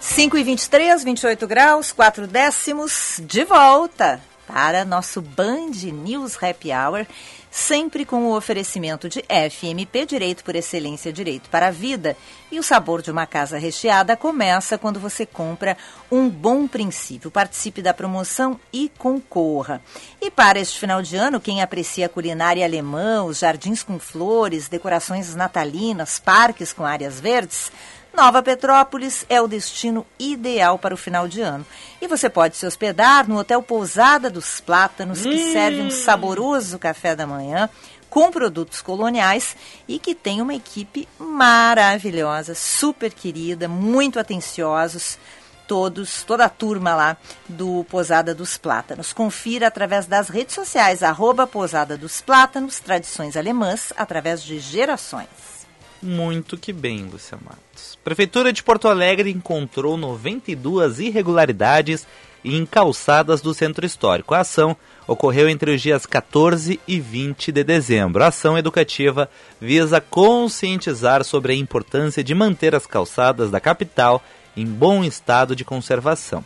[0.00, 7.06] Cinco e 23, 28 graus, 4 décimos, de volta para nosso Band News Happy Hour,
[7.56, 12.14] sempre com o oferecimento de FMP Direito por Excelência Direito para a Vida.
[12.52, 15.74] E o sabor de uma casa recheada começa quando você compra
[16.12, 17.30] um bom princípio.
[17.30, 19.80] Participe da promoção e concorra.
[20.20, 24.68] E para este final de ano, quem aprecia a culinária alemã, os jardins com flores,
[24.68, 27.72] decorações natalinas, parques com áreas verdes,
[28.16, 31.66] Nova Petrópolis é o destino ideal para o final de ano.
[32.00, 37.14] E você pode se hospedar no Hotel Pousada dos Plátanos, que serve um saboroso café
[37.14, 37.68] da manhã
[38.08, 39.54] com produtos coloniais
[39.86, 45.18] e que tem uma equipe maravilhosa, super querida, muito atenciosos.
[45.68, 47.16] Todos, toda a turma lá
[47.48, 49.12] do Posada dos Plátanos.
[49.12, 55.55] Confira através das redes sociais, arroba Posada dos Plátanos, tradições alemãs, através de gerações.
[56.02, 57.98] Muito que bem, Lúcia Matos.
[58.04, 62.06] Prefeitura de Porto Alegre encontrou 92 irregularidades
[62.44, 64.34] em calçadas do centro histórico.
[64.34, 68.22] A ação ocorreu entre os dias 14 e 20 de dezembro.
[68.22, 69.28] A ação educativa
[69.60, 74.22] visa conscientizar sobre a importância de manter as calçadas da capital
[74.56, 76.44] em bom estado de conservação.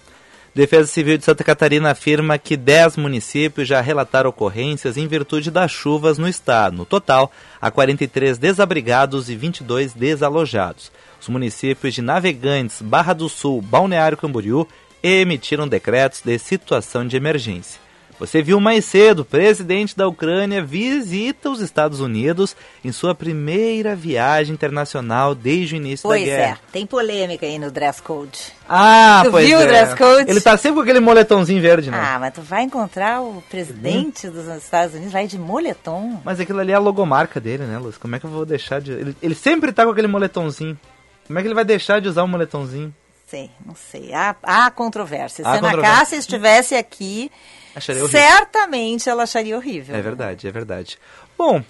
[0.52, 5.70] Defesa Civil de Santa Catarina afirma que 10 municípios já relataram ocorrências em virtude das
[5.70, 6.76] chuvas no estado.
[6.76, 10.90] No total, há 43 desabrigados e 22 desalojados.
[11.20, 14.66] Os municípios de Navegantes, Barra do Sul, Balneário Camboriú
[15.00, 17.80] emitiram decretos de situação de emergência.
[18.20, 22.54] Você viu mais cedo, o presidente da Ucrânia visita os Estados Unidos
[22.84, 26.58] em sua primeira viagem internacional desde o início Pois da guerra.
[26.68, 28.38] é, tem polêmica aí no dress code.
[28.68, 29.66] Ah, Tu pois viu o é.
[29.66, 30.30] dress code?
[30.30, 31.98] Ele tá sempre com aquele moletomzinho verde, né?
[31.98, 36.20] Ah, mas tu vai encontrar o presidente dos Estados Unidos lá de moletom.
[36.22, 37.96] Mas aquilo ali é a logomarca dele, né, Luz?
[37.96, 38.92] Como é que eu vou deixar de.
[38.92, 40.78] Ele, ele sempre tá com aquele moletomzinho.
[41.26, 42.94] Como é que ele vai deixar de usar o moletomzinho?
[43.26, 44.12] Sei, não sei.
[44.12, 45.42] Há, há controvérsia.
[45.46, 45.80] Há Se a Ana.
[45.80, 47.30] Cássia estivesse aqui,
[47.74, 48.20] Acharia horrível.
[48.20, 49.94] certamente ela acharia horrível.
[49.96, 50.98] É verdade, é verdade.
[51.38, 51.62] Bom,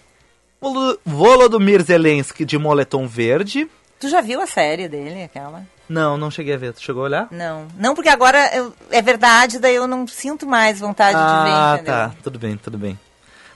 [0.61, 3.69] Volo- Volodymyr Zelensky de moletom verde.
[3.99, 5.65] Tu já viu a série dele, aquela?
[5.89, 6.73] Não, não cheguei a ver.
[6.73, 7.29] Tu chegou a olhar?
[7.31, 7.67] Não.
[7.77, 11.43] Não, porque agora eu- é verdade, daí eu não sinto mais vontade de ah,
[11.75, 11.95] ver, entendeu?
[11.95, 12.13] tá.
[12.23, 12.99] Tudo bem, tudo bem.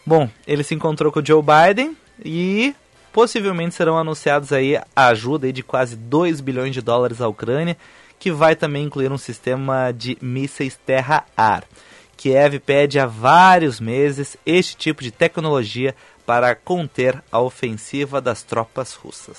[0.04, 2.74] Bom, ele se encontrou com o Joe Biden e
[3.12, 7.76] possivelmente serão anunciados aí a ajuda aí de quase 2 bilhões de dólares à Ucrânia,
[8.18, 11.64] que vai também incluir um sistema de mísseis terra-ar.
[12.14, 18.94] Kiev pede há vários meses este tipo de tecnologia para conter a ofensiva das tropas
[18.94, 19.38] russas.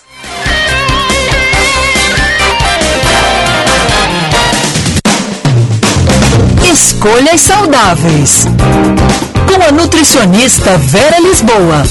[6.71, 8.45] Escolhas saudáveis.
[9.47, 11.83] Com a nutricionista Vera Lisboa.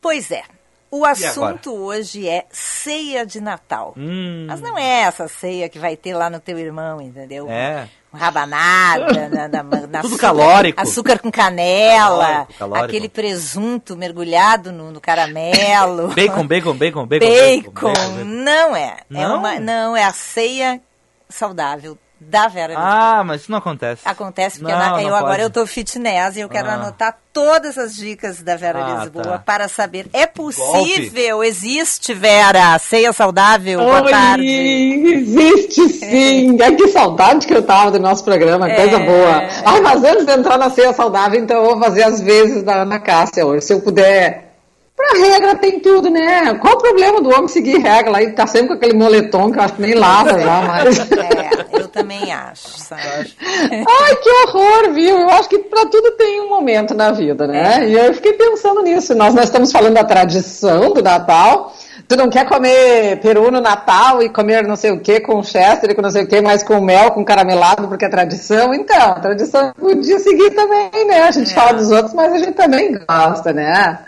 [0.00, 0.59] Pois é.
[0.90, 3.94] O assunto hoje é ceia de Natal.
[3.96, 7.46] Hum, Mas não é essa ceia que vai ter lá no teu irmão, entendeu?
[7.48, 7.88] é.
[8.10, 10.80] Com Rabanada, na, na, na Tudo açúcar- calórico.
[10.80, 12.84] Açúcar com canela, Calórico, calórico.
[12.86, 16.08] aquele presunto mergulhado no, no caramelo.
[16.16, 17.26] Bacon, bacon, bacon, bacon.
[17.28, 18.24] Bacon.
[18.24, 18.96] Não é.
[18.98, 19.38] É Não?
[19.38, 20.80] uma, não, é a ceia
[21.28, 22.86] saudável da Vera Lisboa.
[22.92, 24.02] Ah, mas isso não acontece.
[24.04, 25.42] Acontece porque Não, eu agora pode.
[25.42, 26.74] eu tô fitness e eu quero Ah.
[26.74, 29.38] anotar todas as dicas da Vera Ah, Lisboa tá.
[29.38, 30.06] para saber.
[30.12, 31.42] É possível?
[31.42, 33.80] Existe, Vera, ceia saudável?
[33.80, 34.46] Boa Oi, tarde.
[34.46, 36.58] existe sim.
[36.60, 39.06] Ai, que saudade que eu tava do nosso programa, coisa É.
[39.06, 39.42] boa.
[39.64, 42.82] Ai, mas antes de entrar na ceia saudável, então eu vou fazer as vezes da
[42.82, 43.64] Ana Cássia hoje.
[43.64, 44.48] Se eu puder.
[44.96, 46.52] Pra regra tem tudo, né?
[46.60, 48.22] Qual o problema do homem seguir regra?
[48.22, 50.98] Ele tá sempre com aquele moletom que eu acho que nem lava já, mas.
[51.10, 53.34] É, eu também acho, sabe?
[53.40, 55.18] Ai, que horror, viu?
[55.18, 57.88] Eu acho que para tudo tem um momento na vida, né?
[57.88, 59.14] E eu fiquei pensando nisso.
[59.14, 61.74] Nós, nós estamos falando da tradição do Natal.
[62.08, 65.90] Tu não quer comer peru no Natal e comer não sei o que com chester
[65.90, 68.74] e com não sei o que, mas com mel, com caramelado, porque é tradição?
[68.74, 71.22] Então, a tradição podia seguir também, né?
[71.22, 74.00] A gente fala dos outros, mas a gente também gosta, né?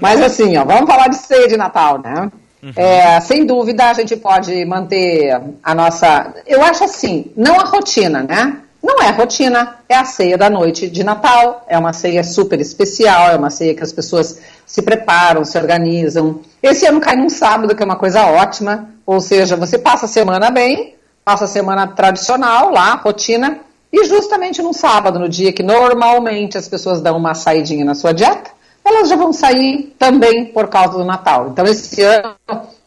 [0.00, 2.30] Mas assim, ó, vamos falar de ceia de Natal, né?
[2.74, 6.34] É, sem dúvida a gente pode manter a nossa.
[6.46, 8.62] Eu acho assim, não a rotina, né?
[8.82, 13.30] Não é rotina, é a ceia da noite de Natal, é uma ceia super especial,
[13.30, 16.40] é uma ceia que as pessoas se preparam, se organizam.
[16.62, 20.08] Esse ano cai num sábado, que é uma coisa ótima, ou seja, você passa a
[20.08, 23.58] semana bem, passa a semana tradicional lá, rotina,
[23.92, 28.12] e justamente num sábado, no dia que normalmente as pessoas dão uma saidinha na sua
[28.12, 28.50] dieta,
[28.88, 31.48] elas já vão sair também por causa do Natal.
[31.50, 32.34] Então, esse ano,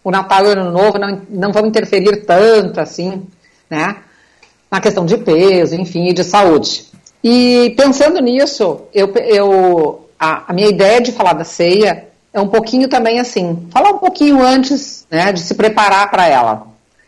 [0.04, 3.24] o Natal e o Ano Novo não, não vão interferir tanto assim,
[3.70, 3.98] né?
[4.72, 6.86] Na questão de peso, enfim, e de saúde.
[7.24, 12.48] E pensando nisso, eu, eu, a, a minha ideia de falar da ceia é um
[12.48, 16.68] pouquinho também assim, falar um pouquinho antes né, de se preparar para ela.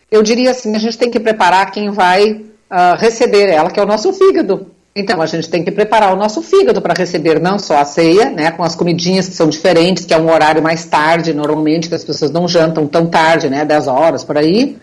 [0.09, 3.83] Eu diria assim, a gente tem que preparar quem vai ah, receber ela, que é
[3.83, 4.71] o nosso fígado.
[4.93, 8.29] Então, a gente tem que preparar o nosso fígado para receber não só a ceia,
[8.29, 11.95] né, com as comidinhas que são diferentes, que é um horário mais tarde, normalmente, que
[11.95, 14.75] as pessoas não jantam tão tarde, né, 10 horas por aí,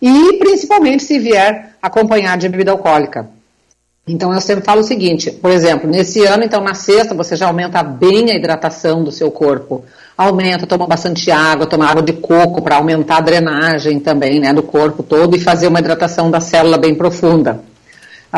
[0.00, 3.28] e principalmente se vier acompanhar de bebida alcoólica.
[4.06, 7.48] Então, eu sempre falo o seguinte, por exemplo, nesse ano, então, na sexta, você já
[7.48, 9.84] aumenta bem a hidratação do seu corpo.
[10.16, 14.62] Aumenta, toma bastante água, toma água de coco para aumentar a drenagem também, né, do
[14.62, 17.64] corpo todo e fazer uma hidratação da célula bem profunda.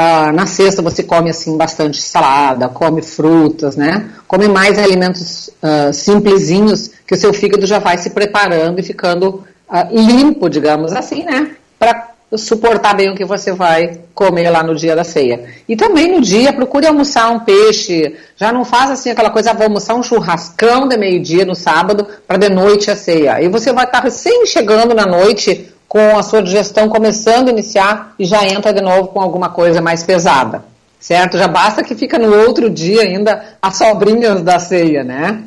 [0.01, 4.09] Ah, na sexta você come assim bastante salada, come frutas, né?
[4.29, 9.43] Come mais alimentos ah, simplesinhos que o seu fígado já vai se preparando e ficando
[9.69, 11.51] ah, limpo, digamos assim, né?
[11.81, 15.47] Para suportar bem o que você vai comer lá no dia da ceia.
[15.69, 18.15] E também no dia, procure almoçar um peixe.
[18.37, 22.07] Já não faz assim aquela coisa, ah, vou almoçar um churrascão de meio-dia no sábado
[22.25, 23.35] para de noite a ceia.
[23.35, 28.14] Aí você vai estar recém chegando na noite com a sua digestão começando a iniciar
[28.18, 30.62] e já entra de novo com alguma coisa mais pesada,
[31.01, 31.38] certo?
[31.38, 35.40] Já basta que fica no outro dia ainda as sobrinhas da ceia, né?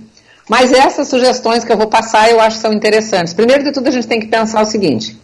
[0.50, 3.34] Mas essas sugestões que eu vou passar eu acho que são interessantes.
[3.34, 5.16] Primeiro de tudo a gente tem que pensar o seguinte,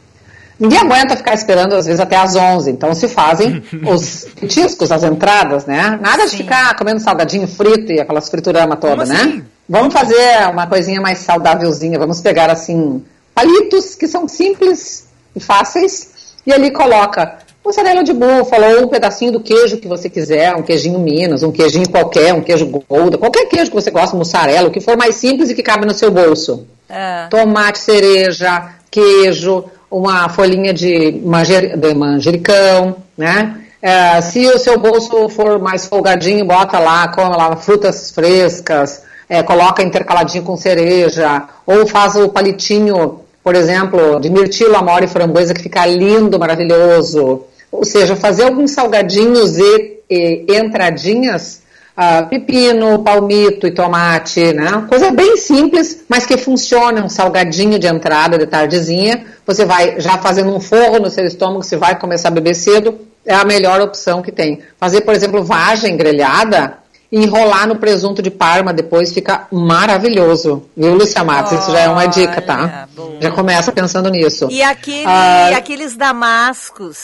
[0.60, 5.04] ninguém aguenta ficar esperando às vezes até às 11, então se fazem os petiscos, as
[5.04, 5.98] entradas, né?
[6.00, 9.42] Nada de ficar comendo salgadinho frito e aquelas friturama toda, né?
[9.68, 13.04] Vamos fazer uma coisinha mais saudávelzinha, vamos pegar assim
[13.34, 15.07] palitos que são simples
[15.38, 20.10] e fáceis, e ali coloca mussarela de búfalo ou um pedacinho do queijo que você
[20.10, 24.16] quiser, um queijinho Minas, um queijinho qualquer, um queijo Gouda, qualquer queijo que você gosta,
[24.16, 26.66] mussarela, o que for mais simples e que cabe no seu bolso.
[26.90, 33.62] Ah, Tomate, cereja, queijo, uma folhinha de, manger, de manjericão, né?
[33.82, 39.44] É, se o seu bolso for mais folgadinho, bota lá, come lá frutas frescas, é,
[39.44, 45.54] coloca intercaladinho com cereja, ou faz o palitinho, por exemplo, de mirtilo, amora e framboesa,
[45.54, 47.46] que fica lindo, maravilhoso.
[47.72, 51.62] Ou seja, fazer alguns salgadinhos e, e entradinhas,
[51.96, 54.86] ah, pepino, palmito e tomate, né?
[54.90, 59.26] Coisa bem simples, mas que funciona, um salgadinho de entrada de tardezinha.
[59.46, 63.00] Você vai já fazendo um forro no seu estômago, você vai começar a beber cedo,
[63.26, 64.60] é a melhor opção que tem.
[64.78, 66.80] Fazer, por exemplo, vagem grelhada
[67.12, 70.64] enrolar no presunto de parma depois fica maravilhoso.
[70.76, 71.54] Viu, Lúcia Matos?
[71.60, 72.88] Isso já é uma dica, tá?
[73.22, 74.48] Já começa pensando nisso.
[74.52, 76.98] E aquele, Ah, aqueles damascos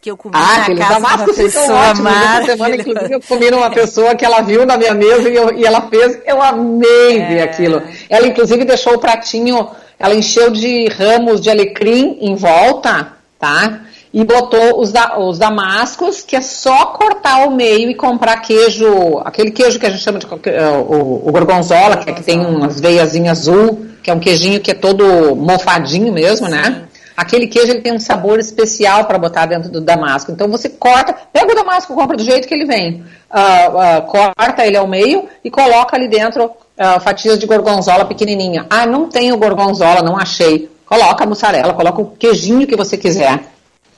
[0.00, 2.12] que eu comi Ah, na casa de uma damascos ficam pessoa ótimos.
[2.12, 5.52] Essa semana, inclusive, eu comi numa pessoa que ela viu na minha mesa e, eu-
[5.58, 6.18] e ela fez.
[6.24, 7.82] Eu amei ver aquilo.
[8.08, 9.68] Ela, inclusive, deixou o pratinho,
[9.98, 13.80] ela encheu de ramos de alecrim em volta, tá?
[14.12, 19.20] E botou os, da- os damascos, que é só cortar ao meio e comprar queijo,
[19.24, 22.40] aquele queijo que a gente chama de eh, o, o gorgonzola, que, é que tem
[22.40, 26.84] umas veiazinhas azul, que é um queijinho que é todo mofadinho mesmo, né?
[27.16, 30.30] Aquele queijo ele tem um sabor especial para botar dentro do damasco.
[30.30, 34.64] Então você corta, pega o damasco, compra do jeito que ele vem, ah, ah, corta
[34.64, 38.66] ele ao meio e coloca ali dentro ah, fatias de gorgonzola pequenininha.
[38.70, 40.70] Ah, não tenho gorgonzola, não achei.
[40.86, 43.40] Coloca a mussarela, coloca o queijinho que você quiser.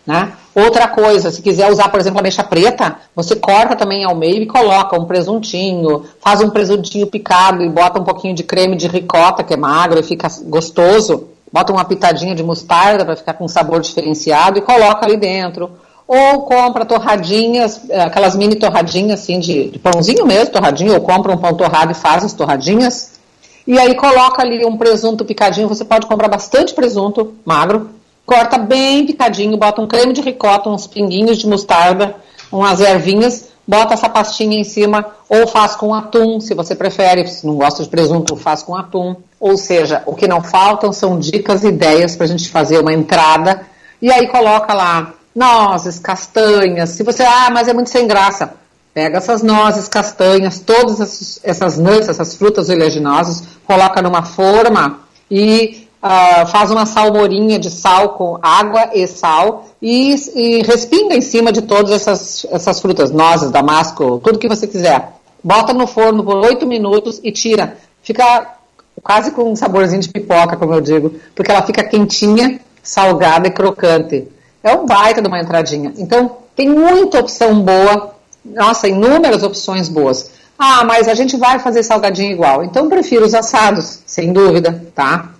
[0.06, 0.32] Né?
[0.54, 4.42] Outra coisa, se quiser usar, por exemplo, a mexa preta, você corta também ao meio
[4.42, 8.88] e coloca um presuntinho, faz um presuntinho picado e bota um pouquinho de creme de
[8.88, 11.28] ricota, que é magro e fica gostoso.
[11.52, 15.70] Bota uma pitadinha de mostarda para ficar com sabor diferenciado e coloca ali dentro.
[16.06, 21.36] Ou compra torradinhas, aquelas mini torradinhas assim de, de pãozinho mesmo, torradinho, ou compra um
[21.36, 23.20] pão torrado e faz as torradinhas.
[23.66, 27.90] E aí coloca ali um presunto picadinho, você pode comprar bastante presunto magro,
[28.30, 32.14] corta bem picadinho, bota um creme de ricota, uns pinguinhos de mostarda,
[32.52, 37.44] umas ervinhas, bota essa pastinha em cima, ou faz com atum, se você prefere, se
[37.44, 39.16] não gosta de presunto, faz com atum.
[39.40, 42.92] Ou seja, o que não faltam são dicas e ideias para a gente fazer uma
[42.92, 43.62] entrada,
[44.00, 48.54] e aí coloca lá nozes, castanhas, se você, ah, mas é muito sem graça,
[48.92, 54.98] Pega essas nozes, castanhas, todas essas, essas essas frutas oleaginosas, coloca numa forma
[55.30, 61.20] e ah, faz uma salmorinha de sal com água e sal e, e respinga em
[61.20, 65.12] cima de todas essas, essas frutas, nozes, damasco, tudo que você quiser.
[65.42, 67.76] Bota no forno por 8 minutos e tira.
[68.02, 68.56] Fica
[69.02, 73.50] quase com um saborzinho de pipoca, como eu digo, porque ela fica quentinha, salgada e
[73.50, 74.28] crocante.
[74.62, 75.92] É um baita de uma entradinha.
[75.96, 78.10] Então, tem muita opção boa
[78.44, 80.32] nossa, inúmeras opções boas.
[80.58, 82.64] Ah, mas a gente vai fazer salgadinho igual.
[82.64, 85.30] Então prefiro os assados, sem dúvida, tá?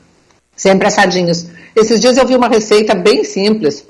[0.61, 1.47] Sempre assadinhos.
[1.75, 3.83] Esses dias eu vi uma receita bem simples.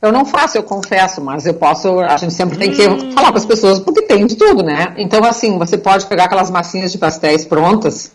[0.00, 2.00] Eu não faço, eu confesso, mas eu posso.
[2.00, 4.94] A gente sempre tem que falar com as pessoas, porque tem de tudo, né?
[4.96, 8.12] Então, assim, você pode pegar aquelas massinhas de pastéis prontas.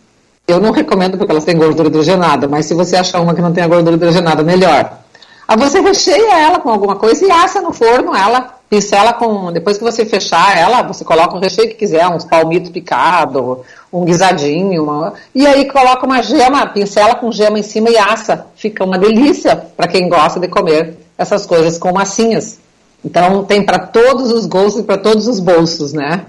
[0.48, 3.54] Eu não recomendo porque elas têm gordura hidrogenada, mas se você achar uma que não
[3.54, 5.02] tem gordura hidrogenada, melhor.
[5.48, 9.52] Aí você recheia ela com alguma coisa e assa no forno ela, pincela com.
[9.52, 13.60] Depois que você fechar ela, você coloca o recheio que quiser, uns palmitos picados,
[13.92, 18.46] um guisadinho, uma- e aí coloca uma gema, pincela com gema em cima e assa.
[18.56, 22.60] Fica uma delícia para quem gosta de comer essas coisas com massinhas.
[23.04, 26.26] Então tem para todos os gostos e para todos os bolsos, né?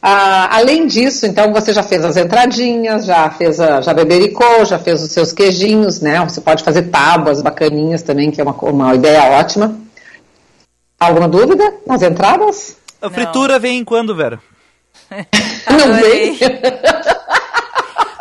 [0.00, 4.78] Ah, além disso, então você já fez as entradinhas, já fez a, já bebericou, já
[4.78, 6.20] fez os seus queijinhos, né?
[6.28, 9.74] Você pode fazer tábuas bacaninhas também, que é uma, uma ideia ótima.
[10.98, 12.76] Alguma dúvida nas entradas?
[13.00, 14.40] A fritura vem quando, Vera?
[15.10, 16.38] Não vem?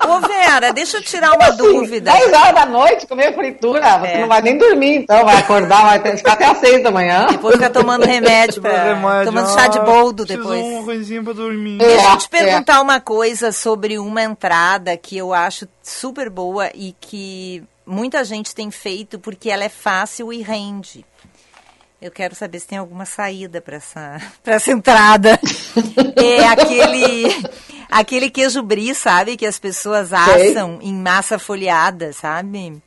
[0.07, 2.11] Ô, Vera, deixa eu tirar uma dúvida.
[2.11, 4.21] 10 horas da noite, comer fritura, você É.
[4.21, 7.25] não vai nem dormir, então vai acordar, vai ter- ficar até às 6 da manhã.
[7.27, 10.61] Depois fica tomando remédio, pra, tomando chá de boldo depois.
[10.63, 11.79] uma coisinha pra dormir.
[11.79, 12.43] Deixa eu te É, é.
[12.43, 18.53] perguntar uma coisa sobre uma entrada que eu acho super boa e que muita gente
[18.53, 21.03] tem feito porque ela é fácil e rende.
[22.01, 25.39] Eu quero saber se tem alguma saída para essa, pra essa entrada.
[26.15, 27.25] é aquele,
[27.89, 29.37] aquele queijo brie, sabe?
[29.37, 30.51] Que as pessoas Sei.
[30.51, 32.81] assam em massa folheada, sabe?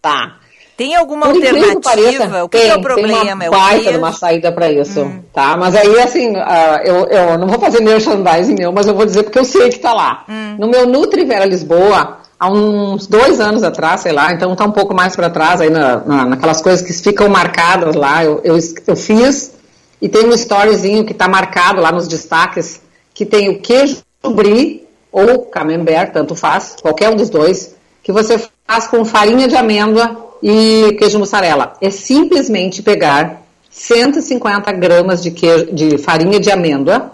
[0.00, 0.38] Tá.
[0.76, 1.80] Tem alguma Por alternativa?
[1.80, 3.34] pareça, o que, tem, é o Tem problema?
[3.34, 3.98] uma É o baita queijo?
[3.98, 5.56] uma saída para isso, tá?
[5.56, 9.22] Mas aí, assim, ah, eu, eu não vou fazer merchandising meu, mas eu vou dizer
[9.22, 10.24] porque eu sei que tá lá.
[10.58, 14.72] No meu Nutri Vera Lisboa, há uns dois anos atrás, sei lá, então tá um
[14.72, 18.58] pouco mais para trás, aí na, na- naquelas coisas que ficam marcadas lá, eu, eu,
[18.84, 19.52] eu fiz,
[20.00, 22.80] e tem um storyzinho que tá marcado lá nos destaques,
[23.14, 23.98] que tem o queijo
[24.34, 29.54] brie ou camembert, tanto faz, qualquer um dos dois, que você faz com farinha de
[29.54, 31.74] amêndoa e queijo mussarela.
[31.80, 37.12] É simplesmente pegar 150 gramas de, queijo, de farinha de amêndoa,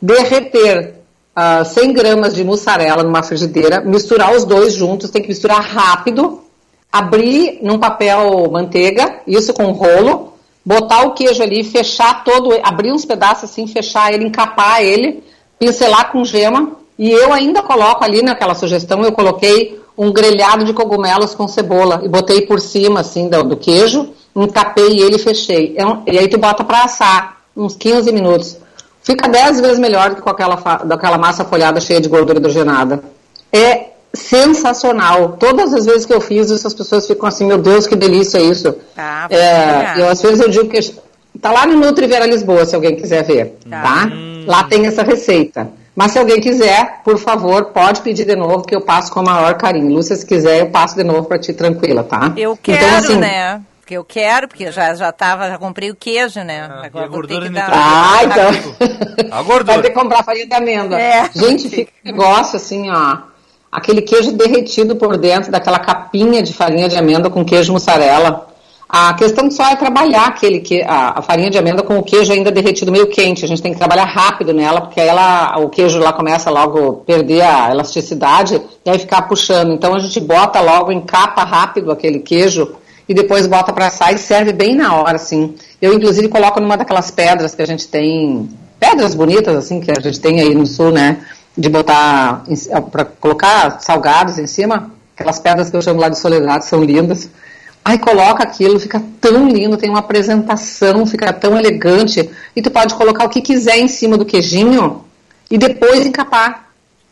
[0.00, 0.95] derreter
[1.36, 6.40] ah, 100 gramas de mussarela numa frigideira, misturar os dois juntos, tem que misturar rápido,
[6.90, 10.32] abrir num papel manteiga, isso com rolo,
[10.64, 15.22] botar o queijo ali, fechar todo, abrir uns pedaços assim, fechar ele, encapar ele,
[15.58, 20.72] pincelar com gema, e eu ainda coloco ali naquela sugestão, eu coloquei um grelhado de
[20.72, 25.74] cogumelos com cebola e botei por cima assim do, do queijo, encapei ele e fechei.
[25.76, 28.58] É um- e aí tu bota para assar uns 15 minutos.
[29.06, 33.00] Fica 10 vezes melhor do que com aquela, daquela massa folhada cheia de gordura hidrogenada.
[33.52, 35.36] É sensacional.
[35.38, 38.38] Todas as vezes que eu fiz isso, as pessoas ficam assim, meu Deus, que delícia
[38.38, 38.72] isso.
[38.96, 40.80] Tá, É, eu, às vezes eu digo que
[41.40, 43.80] tá lá no Nutri Vera Lisboa, se alguém quiser ver, Tá.
[43.80, 44.10] tá?
[44.44, 45.68] Lá tem essa receita.
[45.94, 49.24] Mas se alguém quiser, por favor, pode pedir de novo que eu passo com o
[49.24, 49.94] maior carinho.
[49.94, 52.32] Lúcia, se quiser, eu passo de novo para ti tranquila, tá?
[52.36, 53.62] Eu quero, então, assim, né?
[53.86, 56.64] Porque eu quero, porque já, já tava, já comprei o queijo, né?
[56.64, 57.70] Agora a vou ter gordura que dar.
[57.72, 59.30] Ah, então.
[59.30, 59.74] A gordura.
[59.74, 61.00] Vai ter que comprar farinha de amêndoa.
[61.00, 61.30] É.
[61.32, 63.18] Gente, fica um negócio assim, ó.
[63.70, 68.48] Aquele queijo derretido por dentro daquela capinha de farinha de amêndoa com queijo mussarela.
[68.88, 72.32] A questão só é trabalhar aquele que, a, a farinha de amêndoa com o queijo
[72.32, 73.44] ainda derretido meio quente.
[73.44, 76.88] A gente tem que trabalhar rápido nela, porque aí ela, o queijo lá começa logo
[76.88, 79.72] a perder a elasticidade e aí ficar puxando.
[79.72, 82.74] Então a gente bota logo, encapa rápido aquele queijo
[83.08, 85.54] e depois bota para assar e serve bem na hora, assim.
[85.80, 88.48] Eu, inclusive, coloco numa daquelas pedras que a gente tem,
[88.80, 91.18] pedras bonitas, assim, que a gente tem aí no sul, né?
[91.56, 92.44] De botar,
[92.90, 94.90] para colocar salgados em cima.
[95.16, 97.30] Aquelas pedras que eu chamo lá de soledade, são lindas.
[97.84, 102.28] Aí coloca aquilo, fica tão lindo, tem uma apresentação, fica tão elegante.
[102.54, 105.04] E tu pode colocar o que quiser em cima do queijinho
[105.48, 106.65] e depois encapar.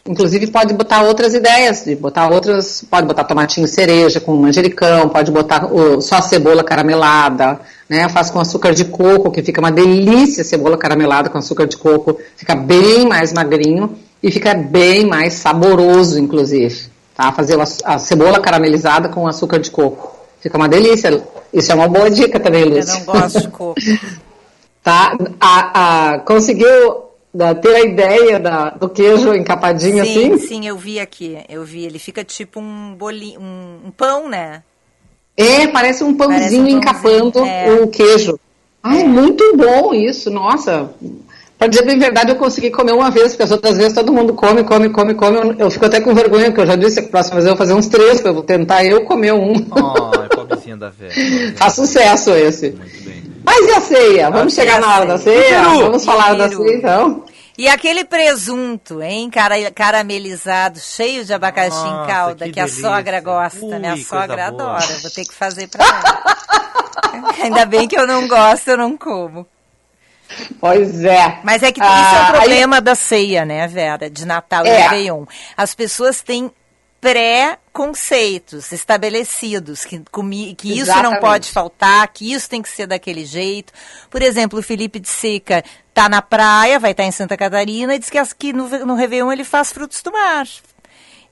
[0.06, 5.30] Inclusive pode botar outras ideias, de botar outras, pode botar tomatinho cereja com manjericão, pode
[5.30, 5.66] botar
[6.02, 8.06] só cebola caramelada, né?
[8.10, 12.18] Faz com açúcar de coco, que fica uma delícia cebola caramelada com açúcar de coco,
[12.36, 16.92] fica bem mais magrinho e fica bem mais saboroso, inclusive.
[17.16, 17.32] Tá?
[17.32, 20.14] Fazer a, cebola caramelizada com açúcar de coco.
[20.40, 21.22] Fica uma delícia.
[21.50, 22.94] Isso é uma boa dica também, Eu Lúcia.
[22.94, 23.74] não gosto de coco.
[24.82, 25.16] Tá?
[25.40, 27.03] A, a- conseguiu
[27.34, 30.46] da- ter a ideia da- do queijo encapadinho Sim, assim?
[30.46, 31.36] sim, eu vi aqui.
[31.48, 31.84] Eu vi.
[31.84, 34.62] Ele fica tipo um bolinho, um, um pão, né?
[35.36, 37.72] É, parece um pãozinho Parece um encapando pãozinho, é.
[37.82, 38.38] o queijo.
[38.82, 40.90] Ai, muito bom isso, nossa.
[41.58, 44.34] Pra dizer bem verdade, eu consegui comer uma vez, porque as outras vezes todo mundo
[44.34, 45.36] come, come, come, come.
[45.38, 47.52] Eu, eu fico até com vergonha, porque eu já disse que a próxima vez eu
[47.52, 49.54] vou fazer uns três, que eu vou tentar eu comer um.
[49.54, 51.12] Ai, pobrezinha da velha.
[51.56, 52.76] Faz sucesso esse.
[53.44, 54.30] Mas e a ceia?
[54.30, 55.62] Vamos A chegar na hora da ceia.
[55.62, 57.24] Vamos falar da ceia então?
[57.56, 59.30] E aquele presunto, hein?
[59.30, 62.82] Cara, caramelizado, cheio de abacaxi em Nossa, calda, que que, a delícia.
[62.88, 63.64] sogra gosta.
[63.64, 64.76] Ui, Minha coisa sogra boa.
[64.76, 64.98] adora.
[65.02, 67.34] Vou ter que fazer pra ela.
[67.44, 69.46] Ainda bem que eu não gosto, eu não como.
[70.58, 71.38] Pois é.
[71.44, 74.10] Mas é que Ah, isso é o aí- problema da ceia, né, Vera?
[74.10, 74.82] De Natal e É.
[74.88, 75.24] Réveillon.
[75.56, 76.50] As pessoas têm
[77.04, 80.02] pré-conceitos estabelecidos, que,
[80.56, 83.74] que isso não pode faltar, que isso tem que ser daquele jeito.
[84.08, 87.98] Por exemplo, o Felipe de Seca tá na praia, vai estar em Santa Catarina, e
[87.98, 90.46] diz que, que no, no Réveillon ele faz frutos do mar.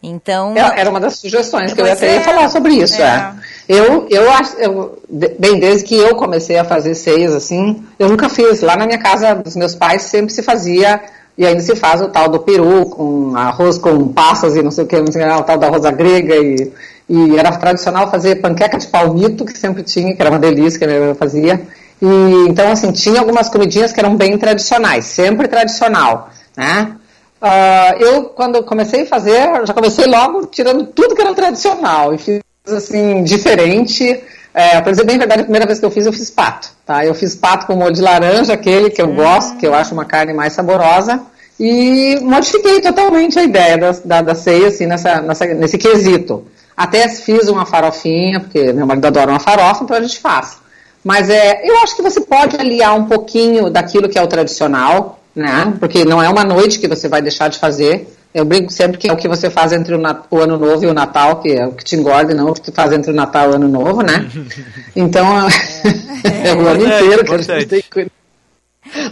[0.02, 2.24] Então, É, Era uma das sugestões que eu até ia é.
[2.24, 3.00] falar sobre isso.
[3.00, 3.06] É.
[3.06, 3.34] É.
[3.66, 8.28] Eu, eu acho, eu, bem, desde que eu comecei a fazer ceias assim, eu nunca
[8.28, 8.60] fiz.
[8.60, 11.02] Lá na minha casa dos meus pais sempre se fazia,
[11.36, 14.84] e ainda se faz o tal do peru, com arroz com passas e não sei
[14.84, 16.72] o que, não sei o que, o tal da rosa grega, e,
[17.08, 20.84] e era tradicional fazer panqueca de palmito, que sempre tinha, que era uma delícia que
[20.84, 21.60] a minha fazia.
[22.00, 26.96] E, então, assim, tinha algumas comidinhas que eram bem tradicionais, sempre tradicional, né?
[27.40, 32.18] Ah, eu, quando comecei a fazer, já comecei logo tirando tudo que era tradicional e
[32.18, 34.22] fiz assim, diferente.
[34.54, 36.68] É, pra dizer bem a verdade, a primeira vez que eu fiz, eu fiz pato.
[36.84, 37.04] Tá?
[37.04, 40.04] Eu fiz pato com molho de laranja, aquele que eu gosto, que eu acho uma
[40.04, 41.20] carne mais saborosa.
[41.58, 46.46] E modifiquei totalmente a ideia da, da, da ceia, assim, nessa, nessa, nesse quesito.
[46.76, 50.58] Até fiz uma farofinha, porque meu marido adora uma farofa, então a gente faz.
[51.04, 55.20] Mas é, eu acho que você pode aliar um pouquinho daquilo que é o tradicional,
[55.34, 55.74] né?
[55.78, 58.08] Porque não é uma noite que você vai deixar de fazer.
[58.34, 60.86] Eu brinco sempre que é o que você faz entre o, o Ano Novo e
[60.86, 63.10] o Natal, que é o que te engorda, e não o que tu faz entre
[63.10, 64.26] o Natal e o Ano Novo, né?
[64.96, 65.26] Então,
[66.44, 67.66] é, o ano inteiro que a gente importante.
[67.66, 68.10] tem que cuidar.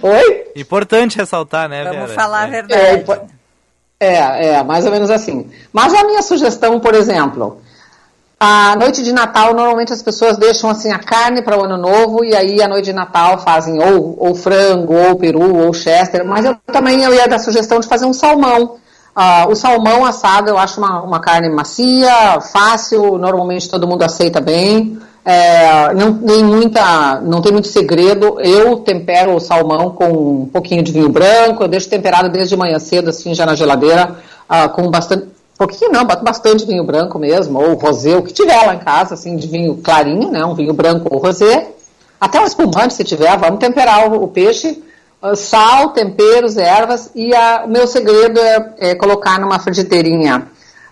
[0.03, 0.45] Oi?
[0.57, 2.01] Importante ressaltar, né, Vera?
[2.01, 2.51] vamos falar a É.
[2.51, 3.31] verdade.
[3.99, 5.51] É, é, é, mais ou menos assim.
[5.73, 7.61] Mas a minha sugestão, por exemplo,
[8.39, 12.25] a noite de Natal, normalmente as pessoas deixam assim a carne para o ano novo
[12.25, 16.47] e aí a noite de Natal fazem ou, ou frango, ou peru, ou chester, mas
[16.47, 18.79] eu também eu ia dar sugestão de fazer um salmão.
[19.15, 24.41] Ah, o salmão assado eu acho uma, uma carne macia, fácil, normalmente todo mundo aceita
[24.41, 24.99] bem.
[25.25, 28.41] É, não, tem muita, não tem muito segredo.
[28.41, 32.79] Eu tempero o salmão com um pouquinho de vinho branco, eu deixo temperado desde manhã
[32.79, 34.17] cedo, assim, já na geladeira,
[34.49, 35.29] ah, com bastante.
[35.59, 39.13] Pouquinho não, boto bastante vinho branco mesmo, ou rosé, o que tiver lá em casa,
[39.13, 40.43] assim, de vinho clarinho, né?
[40.43, 41.69] Um vinho branco ou rosé.
[42.19, 44.83] Até um espumante, se tiver, vamos temperar o, o peixe.
[45.23, 47.11] Ah, Sal, temperos, ervas.
[47.15, 50.47] E a- o meu segredo é, é colocar numa frigideirinha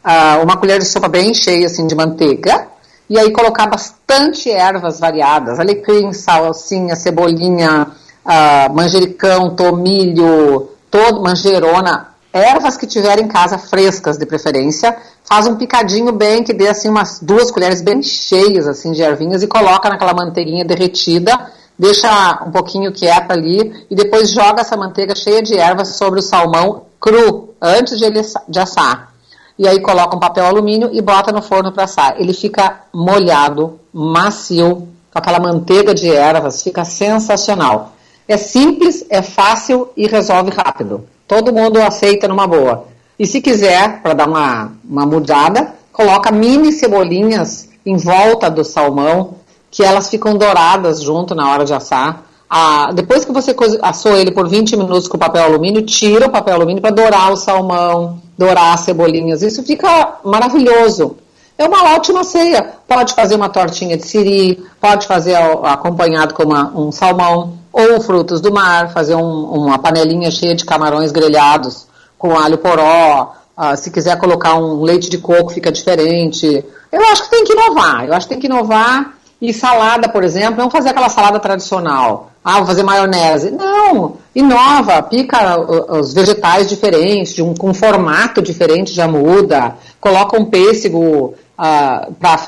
[0.05, 2.66] ah, uma colher de sopa bem cheia, assim, de manteiga.
[3.11, 5.59] E aí colocar bastante ervas variadas.
[5.59, 7.89] Alecrim, salsinha, cebolinha,
[8.24, 15.57] ah, manjericão, tomilho, todo, manjerona, ervas que tiver em casa frescas de preferência, faz um
[15.57, 19.89] picadinho bem que dê assim umas duas colheres bem cheias assim de ervinhas e coloca
[19.89, 21.33] naquela manteiguinha derretida,
[21.79, 26.22] deixa um pouquinho quieta ali e depois joga essa manteiga cheia de ervas sobre o
[26.22, 29.12] salmão cru antes de ele de assar.
[29.59, 32.14] E aí coloca um papel alumínio e bota no forno para assar.
[32.18, 37.93] Ele fica molhado, macio, com aquela manteiga de ervas, fica sensacional.
[38.26, 41.05] É simples, é fácil e resolve rápido.
[41.26, 42.87] Todo mundo aceita numa boa.
[43.18, 49.35] E se quiser, para dar uma, uma mudada, coloca mini cebolinhas em volta do salmão,
[49.70, 52.22] que elas ficam douradas junto na hora de assar.
[52.48, 56.54] Ah, depois que você assou ele por 20 minutos com papel alumínio, tira o papel
[56.54, 59.42] alumínio para dourar o salmão, dourar as cebolinhas.
[59.42, 61.16] Isso fica maravilhoso.
[61.58, 62.74] É uma ótima ceia.
[62.86, 68.40] Pode fazer uma tortinha de siri, pode fazer acompanhado com uma- um salmão, ou frutos
[68.40, 73.32] do mar, fazer um- uma panelinha cheia de camarões grelhados com alho poró.
[73.56, 76.64] Ah, se quiser colocar um leite de coco, fica diferente.
[76.90, 78.06] Eu acho que tem que inovar.
[78.06, 79.17] Eu acho que tem que inovar.
[79.41, 82.32] E salada, por exemplo, não fazer aquela salada tradicional.
[82.45, 83.51] Ah, vou fazer maionese.
[83.53, 89.76] Não, inova, pica uh, os vegetais diferentes, de um, com um formato diferente já muda.
[90.01, 92.41] Coloca um pêssego, ah, pra,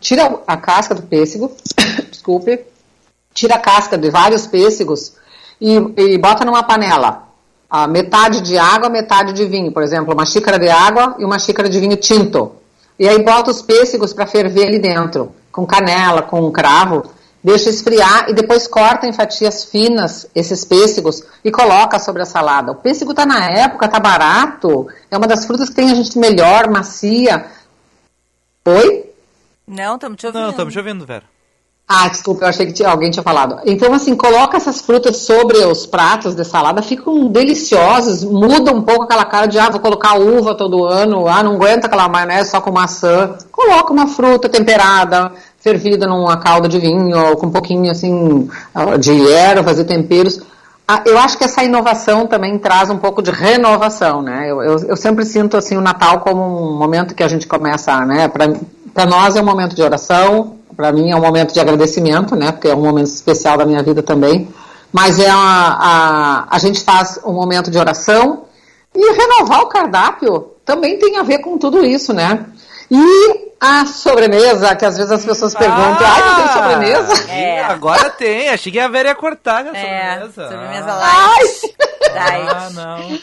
[0.00, 1.52] tira a casca do pêssego,
[2.10, 2.60] desculpe,
[3.34, 5.14] tira a casca de vários pêssegos
[5.60, 7.24] e, e bota numa panela.
[7.70, 9.70] A metade de água, metade de vinho.
[9.70, 12.52] Por exemplo, uma xícara de água e uma xícara de vinho tinto.
[12.98, 17.02] E aí bota os pêssegos para ferver ali dentro, com canela, com cravo.
[17.42, 22.70] Deixa esfriar e depois corta em fatias finas esses pêssegos e coloca sobre a salada.
[22.72, 24.86] O pêssego está na época, está barato.
[25.10, 27.46] É uma das frutas que tem a gente melhor, macia.
[28.66, 29.10] Oi?
[29.66, 30.42] Não, estamos te ouvindo.
[30.42, 31.24] Não, estamos te ouvindo, Vera.
[31.90, 33.60] Ah, desculpa, eu achei que tinha- alguém tinha falado.
[33.64, 39.04] Então, assim, coloca essas frutas sobre os pratos de salada, ficam deliciosos, muda um pouco
[39.04, 42.60] aquela cara de, ah, vou colocar uva todo ano, ah, não aguenta aquela maionese só
[42.60, 43.38] com maçã.
[43.50, 48.96] Coloca uma fruta temperada, fervida numa calda de vinho, ou com um pouquinho, assim, ah,
[48.96, 50.40] de ervas e temperos.
[50.86, 54.50] Ah, Eu acho que essa inovação também traz um pouco de renovação, né?
[54.50, 57.98] Eu, eu, eu sempre sinto, assim, o Natal como um momento que a gente começa,
[58.06, 58.28] né?
[58.28, 62.52] Para nós é um momento de oração, para mim é um momento de agradecimento, né?
[62.52, 64.48] Porque é um momento especial da minha vida também.
[64.92, 68.44] Mas é a, a, a gente faz um momento de oração
[68.94, 72.46] e renovar o cardápio também tem a ver com tudo isso, né?
[72.90, 77.30] E a sobremesa, que às vezes as pessoas perguntam, ai, não tem sobremesa?
[77.32, 77.64] É.
[77.64, 80.48] Agora tem, achei que a Vera ia cortar a É, sobremesa.
[80.50, 81.34] sobremesa Ah.
[81.36, 81.76] light.
[82.14, 82.48] Light.
[82.56, 83.18] Ah, não.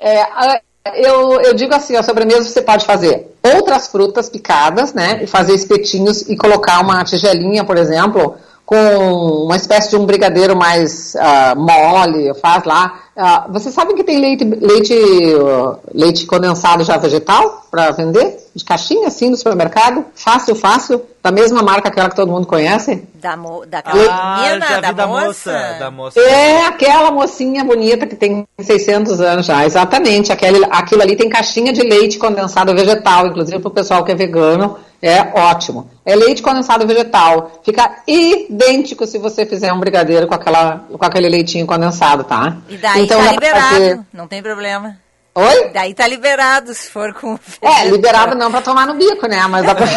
[0.00, 0.60] É,
[0.94, 5.20] eu, eu digo assim, a sobremesa você pode fazer outras frutas picadas, né?
[5.22, 8.36] E fazer espetinhos e colocar uma tigelinha, por exemplo,
[8.68, 13.00] com uma espécie de um brigadeiro mais ah, mole, faz lá.
[13.16, 14.94] Ah, vocês sabem que tem leite, leite,
[15.40, 18.36] ah, leite condensado já vegetal para vender?
[18.54, 20.04] De caixinha, assim, no supermercado?
[20.14, 21.00] Fácil, fácil.
[21.22, 23.02] Da mesma marca aquela que todo mundo conhece?
[23.14, 25.24] Da, mo, da Ah, menina, da, da moça.
[25.26, 25.76] moça.
[25.78, 26.20] Da moça.
[26.20, 30.30] É aquela mocinha bonita que tem 600 anos já, exatamente.
[30.30, 34.14] Aquele, aquilo ali tem caixinha de leite condensado vegetal, inclusive para o pessoal que é
[34.14, 35.90] vegano, é ótimo.
[36.04, 37.60] É leite condensado vegetal.
[37.64, 42.56] Fica idêntico se você fizer um brigadeiro com, aquela, com aquele leitinho condensado, tá?
[42.68, 44.96] E daí Então tá liberado, fazer- não tem problema.
[45.34, 45.70] Oi?
[45.72, 47.38] Daí tá liberado, se for com...
[47.62, 49.46] É, liberado não para tomar no bico, né?
[49.46, 49.86] Mas dá pra...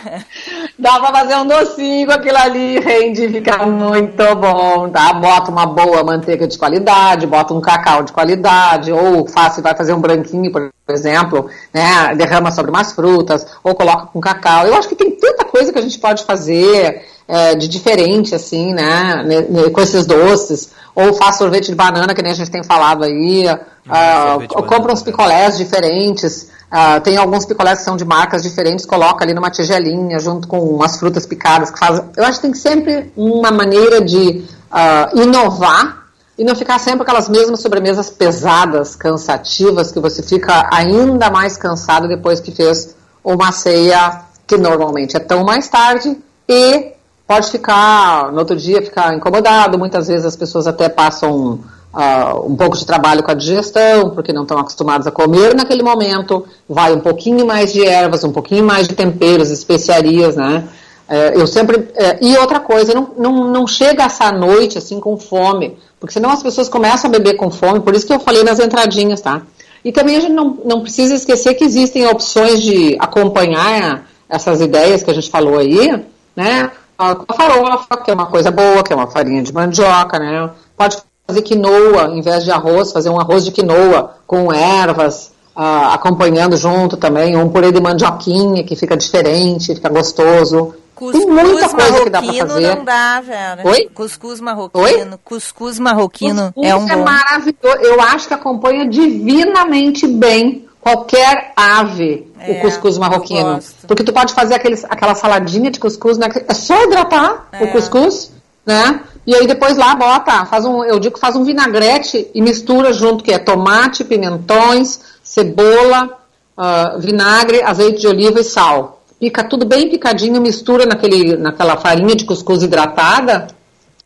[0.78, 5.12] Dá pra fazer um docinho com aquilo ali, rende, fica muito bom, tá?
[5.14, 9.92] Bota uma boa manteiga de qualidade, bota um cacau de qualidade, ou faz, vai fazer
[9.92, 12.14] um branquinho, por exemplo, né?
[12.16, 14.66] Derrama sobre umas frutas, ou coloca com cacau.
[14.66, 18.72] Eu acho que tem tanta coisa que a gente pode fazer é, de diferente, assim,
[18.72, 19.24] né?
[19.72, 20.70] Com esses doces.
[20.94, 23.46] Ou faz sorvete de banana, que nem a gente tem falado aí.
[23.88, 26.51] ah, ou compra uns picolés diferentes.
[26.71, 30.59] Ah, tem alguns picolés que são de marcas diferentes, coloca ali numa tigelinha, junto com
[30.61, 32.03] umas frutas picadas que faz.
[32.16, 36.07] Eu acho que tem sempre uma maneira de ah, inovar
[36.37, 42.07] e não ficar sempre aquelas mesmas sobremesas pesadas, cansativas, que você fica ainda mais cansado
[42.07, 42.95] depois que fez
[43.25, 46.16] uma ceia que normalmente é tão mais tarde
[46.49, 46.93] e
[47.27, 49.79] pode ficar, no outro dia, ficar incomodado.
[49.79, 51.61] Muitas vezes as pessoas até passam
[51.93, 55.82] ah, um pouco de trabalho com a digestão, porque não estão acostumados a comer naquele
[55.82, 56.47] momento.
[56.68, 60.68] Vai um pouquinho mais de ervas, um pouquinho mais de temperos, especiarias, né?
[61.09, 61.89] É, eu sempre.
[61.95, 66.30] é, e outra coisa, não, não, não chega essa noite assim com fome, porque senão
[66.30, 69.41] as pessoas começam a beber com fome, por isso que eu falei nas entradinhas, tá?
[69.82, 75.03] E também a gente não, não precisa esquecer que existem opções de acompanhar essas ideias
[75.03, 76.05] que a gente falou aí,
[76.36, 76.70] né?
[76.99, 80.18] A com a farofa, que é uma coisa boa, que é uma farinha de mandioca,
[80.18, 80.51] né?
[80.76, 80.99] Pode
[81.29, 86.57] fazer quinoa, em vez de arroz, fazer um arroz de quinoa com ervas, ah, acompanhando
[86.57, 90.74] junto também, um purê de mandioquinha, que fica diferente, fica gostoso.
[91.12, 92.74] Tem muita coisa que dá pra marroquino fazer.
[92.76, 93.62] não dá, Vera.
[93.68, 93.89] Oi?
[93.95, 95.18] Cuscuz marroquino.
[95.22, 97.05] Cuscuz marroquino Cuscuz é um bom.
[97.05, 97.79] maravilhoso.
[97.83, 103.61] Eu acho que acompanha divinamente bem qualquer ave É, o cuscuz marroquino.
[103.87, 106.29] Porque tu pode fazer aqueles, aquela saladinha de cuscuz, né?
[106.49, 107.62] É só hidratar É.
[107.64, 108.33] o cuscuz,
[108.65, 109.01] né?
[109.27, 113.25] E aí depois lá bota, faz um, eu digo faz um vinagrete e mistura junto,
[113.25, 116.19] que é tomate, pimentões, cebola,
[116.57, 119.03] ah, vinagre, azeite de oliva e sal.
[119.21, 123.49] Pica tudo bem picadinho, mistura naquele, naquela farinha de cuscuz hidratada,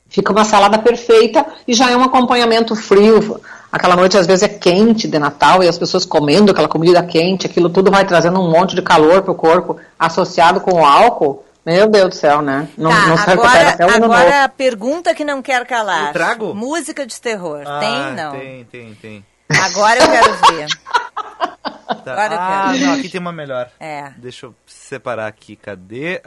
[0.09, 3.41] fica uma salada perfeita e já é um acompanhamento frio.
[3.71, 7.47] Aquela noite às vezes é quente de Natal e as pessoas comendo aquela comida quente,
[7.47, 11.43] aquilo tudo vai trazendo um monte de calor pro corpo, associado com o álcool.
[11.65, 12.69] Meu Deus do céu, né?
[12.77, 14.13] Não, Tá, não recupera agora, até o ano novo.
[14.15, 16.09] agora a pergunta que não quer calar.
[16.09, 16.55] Eu trago?
[16.55, 17.63] Música de terror.
[17.65, 18.33] Ah, tem, não?
[18.33, 19.27] Tem, tem, tem.
[19.49, 20.67] Agora eu quero ver.
[22.05, 22.13] Tá.
[22.13, 22.87] Agora eu ah, quero.
[22.87, 23.71] não, aqui tem uma melhor.
[23.79, 24.11] É.
[24.17, 25.55] Deixa eu separar aqui.
[25.55, 26.21] Cadê?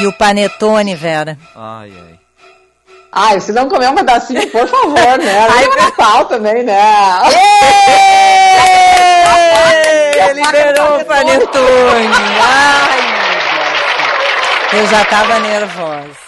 [0.00, 1.38] E o panetone, Vera?
[1.54, 2.23] Ai, ai.
[3.16, 5.46] Ai, se não comer um pedacinho, por favor, né?
[5.48, 6.76] Aí é Natal também, né?
[10.20, 12.08] Ê, Liberou o panetone.
[12.42, 13.30] Ai, meu
[14.72, 14.72] Deus.
[14.72, 16.24] Eu já tava nervosa.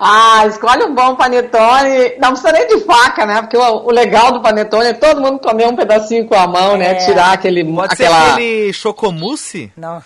[0.00, 2.14] Ah, escolhe um bom panetone.
[2.18, 3.42] Não precisa nem de faca, né?
[3.42, 6.76] Porque o, o legal do panetone é todo mundo comer um pedacinho com a mão,
[6.76, 6.92] né?
[6.92, 6.94] É.
[6.94, 7.64] Tirar aquele.
[7.64, 8.20] Pode aquela...
[8.20, 9.72] ser aquele chocomousse?
[9.76, 10.04] Nossa,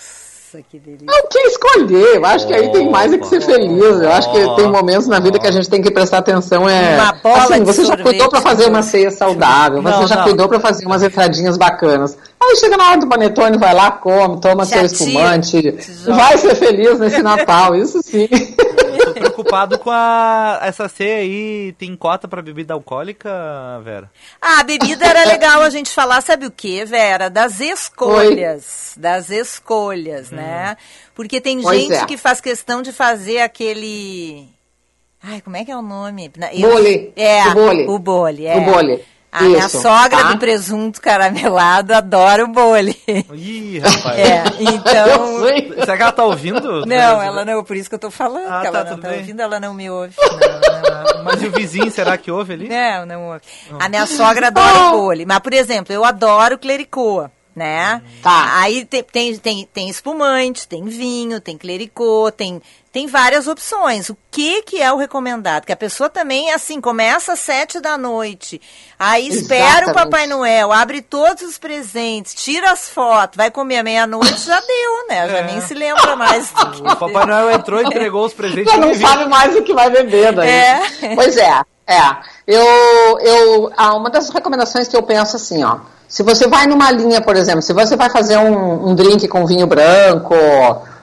[0.70, 1.06] que delícia.
[1.06, 2.16] Não, que escolher.
[2.16, 4.00] Eu acho que aí tem mais é que ser feliz.
[4.00, 6.68] Eu acho que tem momentos na vida que a gente tem que prestar atenção.
[6.68, 10.06] É, Uma bola assim, de você já cuidou para fazer uma ceia saudável, você Não,
[10.06, 10.24] já não.
[10.24, 12.16] cuidou para fazer umas entradinhas bacanas.
[12.40, 15.70] Aí chega na hora do panetone, vai lá, come, toma Já seu espumante,
[16.06, 18.28] vai ser feliz nesse Natal, isso sim.
[19.20, 21.72] Preocupado com a essa ceia aí.
[21.78, 23.30] Tem cota pra bebida alcoólica,
[23.84, 24.10] Vera?
[24.40, 27.28] Ah, a bebida era legal a gente falar, sabe o que, Vera?
[27.30, 28.94] Das escolhas.
[28.96, 30.76] Das escolhas, né?
[31.14, 32.04] Porque tem Pois gente é.
[32.06, 34.48] que faz questão de fazer aquele.
[35.22, 36.30] Ai, como é que é o nome?
[36.52, 37.12] Eu- Bole.
[37.16, 37.86] É, O bole.
[37.88, 38.56] O bole, é.
[38.56, 39.04] O bole.
[39.30, 40.32] A minha Isso, sogra tá?
[40.32, 42.96] do presunto caramelado adora o bole.
[43.34, 44.18] Ih, rapaz.
[44.18, 45.44] É, então.
[45.84, 46.86] Será que ela tá ouvindo?
[46.86, 49.08] Não, ela não, por isso que eu tô falando, Ah, que ela tá, não tá
[49.08, 49.18] bem.
[49.18, 50.14] ouvindo, ela não me ouve.
[50.18, 51.24] Não, não.
[51.24, 52.68] Mas e o vizinho, será que ouve ali?
[52.68, 53.40] Não, não ouve.
[53.78, 55.26] A minha sogra adora o bole.
[55.26, 58.00] Mas, por exemplo, eu adoro clericoa, né?
[58.22, 58.60] Tá.
[58.60, 62.62] Aí tem, tem, tem, tem espumante, tem vinho, tem clericô, tem,
[62.92, 64.08] tem várias opções.
[64.08, 65.64] O que que é o recomendado?
[65.64, 68.60] Que a pessoa também, assim, começa às sete da noite,
[68.98, 69.94] aí espera o Exatamente.
[69.94, 75.08] Papai Noel, abre todos os presentes, tira as fotos, vai comer à meia-noite, já deu,
[75.08, 75.28] né?
[75.28, 75.42] Já É.
[75.44, 76.50] nem se lembra mais.
[76.50, 78.72] do que- O Papai Noel entrou, entregou os presentes.
[78.72, 80.48] Já não e sabe mais o que vai beber daí.
[80.48, 80.80] É.
[81.14, 82.00] Pois é, é.
[82.46, 85.78] Eu, eu, ah, uma das recomendações que eu penso assim, ó.
[86.08, 89.44] Se você vai numa linha, por exemplo, se você vai fazer um, um drink com
[89.44, 90.34] vinho branco,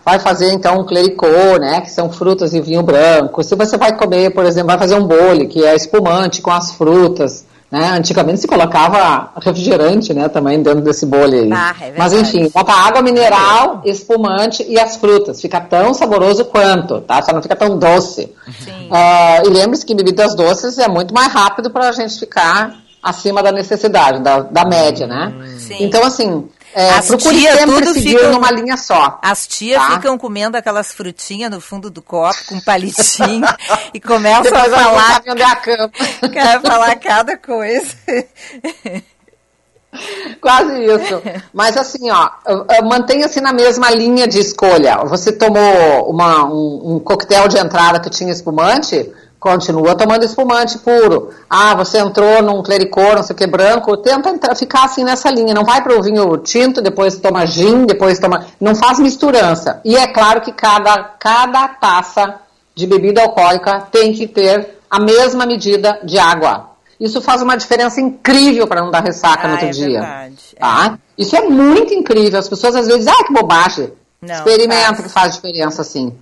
[0.06, 3.44] vai fazer então um clericô, né, que são frutas e vinho branco.
[3.44, 6.72] Se você vai comer, por exemplo, vai fazer um bole, que é espumante com as
[6.74, 7.90] frutas, né?
[7.98, 11.52] Antigamente se colocava refrigerante, né, também dentro desse bole aí.
[11.52, 15.42] Ah, é Mas enfim, bota água mineral, espumante e as frutas.
[15.42, 17.24] Fica tão saboroso quanto, tá?
[17.24, 18.32] Só não fica tão doce.
[18.64, 18.88] Sim.
[18.92, 23.42] Ah, e lembre-se que bebidas doces é muito mais rápido para a gente ficar acima
[23.42, 25.34] da necessidade, da, da média, né?
[25.58, 25.78] Sim.
[25.80, 29.18] Então, assim, é, As procure tia sempre tudo seguir ficam- numa linha só.
[29.22, 29.92] As tias Tá.
[29.96, 33.48] ficam comendo aquelas frutinhas no fundo do copo com palitinho
[33.94, 35.92] e começam a Depois não falar, onde é a cama.
[36.56, 37.96] a falar cada coisa.
[40.42, 41.22] Quase isso.
[41.54, 42.30] Mas assim, ó,
[42.84, 44.98] mantenha-se na mesma linha de escolha.
[45.06, 49.10] Você tomou uma- um, um coquetel de entrada que tinha espumante,
[49.50, 51.30] continua tomando espumante puro.
[51.48, 55.30] Ah, você entrou num clericô, não sei o que, branco, tenta entrar- ficar assim nessa
[55.30, 55.54] linha.
[55.54, 58.48] Não vai para o vinho tinto, depois toma gin, depois toma...
[58.60, 59.80] Não faz misturança.
[59.86, 62.38] E é claro que cada, cada taça
[62.74, 66.72] de bebida alcoólica tem que ter a mesma medida de água.
[67.00, 70.00] Isso faz uma diferença incrível para não dar ressaca Ah, no outro é dia.
[70.00, 70.56] verdade.
[70.60, 70.98] Tá?
[71.16, 72.40] Isso é muito incrível.
[72.40, 73.94] As pessoas às vezes dizem, ah, que bobagem.
[74.28, 75.02] Não, Experimenta faz.
[75.02, 76.14] que faz diferença assim.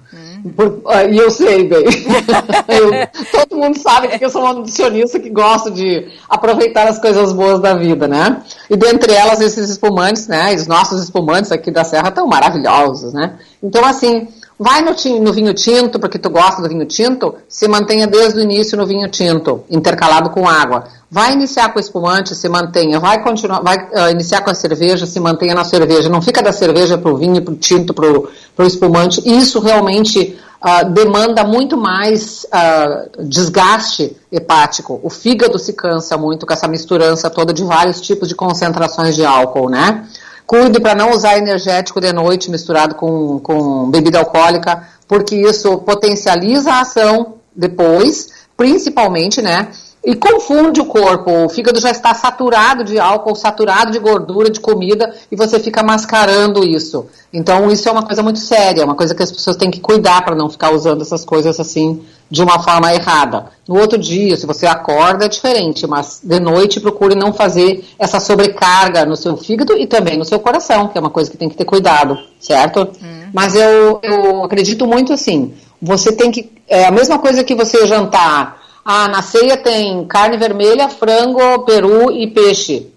[0.55, 1.85] Por- ah, e eu sei bem.
[2.67, 7.31] Eu- todo mundo sabe que eu sou uma nutricionista que gosta de aproveitar as coisas
[7.31, 8.41] boas da vida, né?
[8.69, 10.53] E dentre elas esses espumantes, né?
[10.53, 13.37] Os nossos espumantes aqui da Serra estão maravilhosos, né?
[13.61, 14.27] Então, assim,
[14.59, 18.41] vai no, no vinho tinto, porque tu gosta do vinho tinto, se mantenha desde o
[18.41, 20.85] início no vinho tinto, intercalado com água.
[21.09, 22.99] Vai iniciar com espumante, se mantenha.
[22.99, 26.09] Vai continuar, vai ah, iniciar com a cerveja, se mantenha na cerveja.
[26.09, 29.21] Não fica da cerveja pro vinho, pro tinto, pro, pro espumante.
[29.23, 34.99] Isso realmente ah, demanda muito mais ah, desgaste hepático.
[35.03, 39.23] O fígado se cansa muito com essa misturança toda de vários tipos de concentrações de
[39.23, 40.07] álcool, né?
[40.45, 46.73] Cuide para não usar energético de noite misturado com, com bebida alcoólica, porque isso potencializa
[46.73, 49.69] a ação depois, principalmente, né?
[50.05, 51.45] E confunde o corpo.
[51.45, 55.81] O fígado já está saturado de álcool, saturado de gordura, de comida, e você fica
[55.81, 57.07] mascarando isso.
[57.31, 59.79] Então, isso é uma coisa muito séria, é uma coisa que as pessoas têm que
[59.79, 63.45] cuidar para não ficar usando essas coisas assim de uma forma errada.
[63.67, 68.19] No outro dia, se você acorda, é diferente, mas de noite procure não fazer essa
[68.19, 71.47] sobrecarga no seu fígado e também no seu coração, que é uma coisa que tem
[71.47, 72.89] que ter cuidado, certo?
[73.33, 76.51] Mas eu, eu acredito muito assim, você tem que.
[76.67, 78.62] É a mesma coisa que você jantar.
[78.85, 82.91] Ah, na ceia tem carne vermelha, frango, peru e peixe.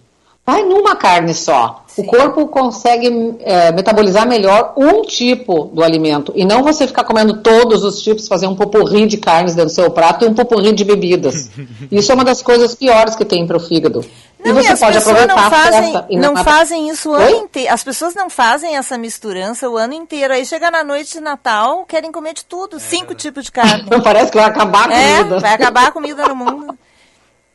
[0.44, 1.84] Vai numa carne só.
[1.96, 6.32] O corpo consegue é, metabolizar melhor um tipo do alimento.
[6.36, 9.74] E não você ficar comendo todos os tipos, fazer um popurri de carnes dentro do
[9.74, 11.50] seu prato e um popurri de bebidas.
[11.90, 14.04] Isso é uma das coisas piores que tem para o fígado.
[14.52, 16.06] Não, e você as pode pessoas aproveitar não fazem, festa.
[16.10, 17.22] e não fazem isso o Oi?
[17.24, 17.72] ano inteiro.
[17.74, 20.32] As pessoas não fazem essa misturança o ano inteiro.
[20.34, 23.86] Aí chega na noite de Natal, querem comer de tudo, cinco tipos de carne.
[23.90, 25.40] Não parece que vai acabar a É, comida.
[25.40, 26.78] vai acabar a comida no mundo.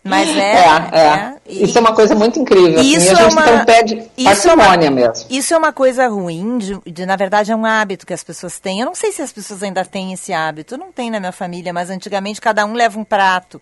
[0.04, 0.54] Mas é.
[0.56, 1.34] É, é.
[1.48, 2.80] Isso é uma coisa muito incrível.
[2.80, 5.26] assim, Isso e a é gente uma- então pede isso é uma- parcimônia mesmo.
[5.30, 8.60] Isso é uma coisa ruim, de, de, na verdade é um hábito que as pessoas
[8.60, 8.80] têm.
[8.80, 10.76] Eu não sei se as pessoas ainda têm esse hábito.
[10.76, 13.62] Não tem na minha família, mas antigamente cada um leva um prato,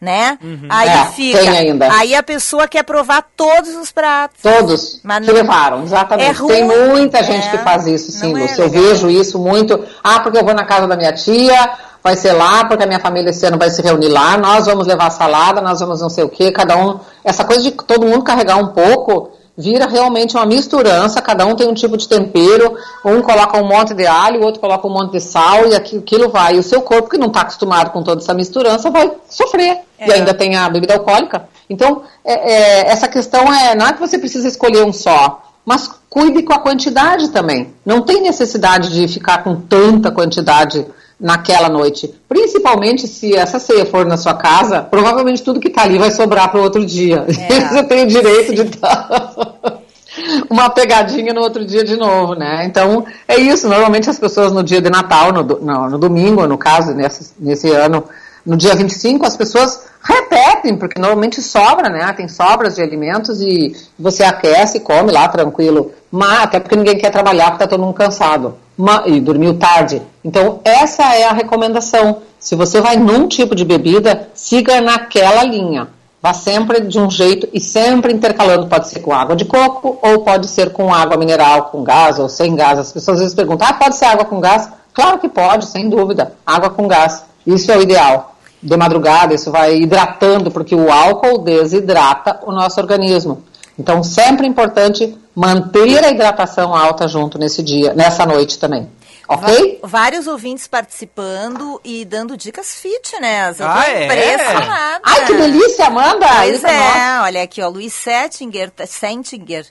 [0.00, 0.38] né?
[0.68, 1.38] Aí É, fica.
[1.38, 1.88] tem ainda.
[1.92, 4.40] Aí a pessoa quer provar todos os pratos.
[4.42, 6.28] Todos Mas que levaram, exatamente.
[6.28, 7.50] É ruim, Tem muita gente é.
[7.50, 8.60] que faz isso, sim, é.
[8.60, 9.84] Eu vejo isso muito.
[10.02, 11.70] Ah, porque eu vou na casa da minha tia,
[12.02, 14.86] vai ser lá, porque a minha família esse ano vai se reunir lá, nós vamos
[14.86, 17.00] levar salada, nós vamos não sei o quê, cada um.
[17.24, 21.66] Essa coisa de todo mundo carregar um pouco vira realmente uma misturança, cada um tem
[21.66, 25.12] um tipo de tempero, um coloca um monte de alho, o outro coloca um monte
[25.12, 26.54] de sal, e aquilo, aquilo vai.
[26.54, 29.80] E o seu corpo, que não está acostumado com toda essa misturança, vai sofrer.
[30.06, 31.48] E ainda tem a bebida alcoólica.
[31.68, 35.90] Então, é- é, essa questão é, não é que você precisa escolher um só, mas
[36.08, 37.74] cuide com a quantidade também.
[37.84, 40.86] Não tem necessidade de ficar com tanta quantidade
[41.20, 42.14] naquela noite.
[42.28, 46.50] Principalmente se essa ceia for na sua casa, provavelmente tudo que está ali vai sobrar
[46.50, 47.26] para o outro dia.
[47.28, 49.08] Você tem o direito de dar
[50.48, 52.64] uma pegadinha no outro dia de novo, né?
[52.64, 53.68] Então, é isso.
[53.68, 57.70] Normalmente as pessoas no dia de Natal, no, no, no domingo, no caso, nesse, nesse
[57.70, 58.04] ano,
[58.48, 62.10] no dia 25, as pessoas repetem, porque normalmente sobra, né?
[62.14, 65.92] Tem sobras de alimentos e você aquece e come lá tranquilo.
[66.10, 68.56] Mas, até porque ninguém quer trabalhar porque está todo mundo cansado.
[68.76, 70.00] Ma- e dormiu tarde.
[70.24, 72.22] Então, essa é a recomendação.
[72.38, 75.88] Se você vai num tipo de bebida, siga naquela linha.
[76.22, 78.66] Vá sempre de um jeito e sempre intercalando.
[78.66, 82.28] Pode ser com água de coco ou pode ser com água mineral, com gás ou
[82.30, 82.78] sem gás.
[82.78, 84.68] As pessoas às vezes perguntam: ah, pode ser água com gás?
[84.94, 86.32] Claro que pode, sem dúvida.
[86.46, 87.22] Água com gás.
[87.46, 88.34] Isso é o ideal.
[88.62, 93.44] De madrugada, isso vai hidratando, porque o álcool desidrata o nosso organismo.
[93.78, 98.90] Então, sempre é importante manter a hidratação alta junto nesse dia, nessa noite também.
[99.28, 99.78] Ok?
[99.82, 103.60] Va- Vários ouvintes participando e dando dicas fitness.
[103.60, 104.04] Eu tô Ah, é?
[104.06, 105.00] impressionada.
[105.04, 106.26] Ai, que delícia, Amanda!
[106.38, 107.22] Pois Isso é, nossa.
[107.24, 109.66] olha aqui, ó, Luiz Settinger, Sentinger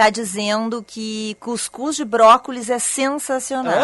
[0.00, 3.74] tá dizendo que cuscuz de brócolis é sensacional.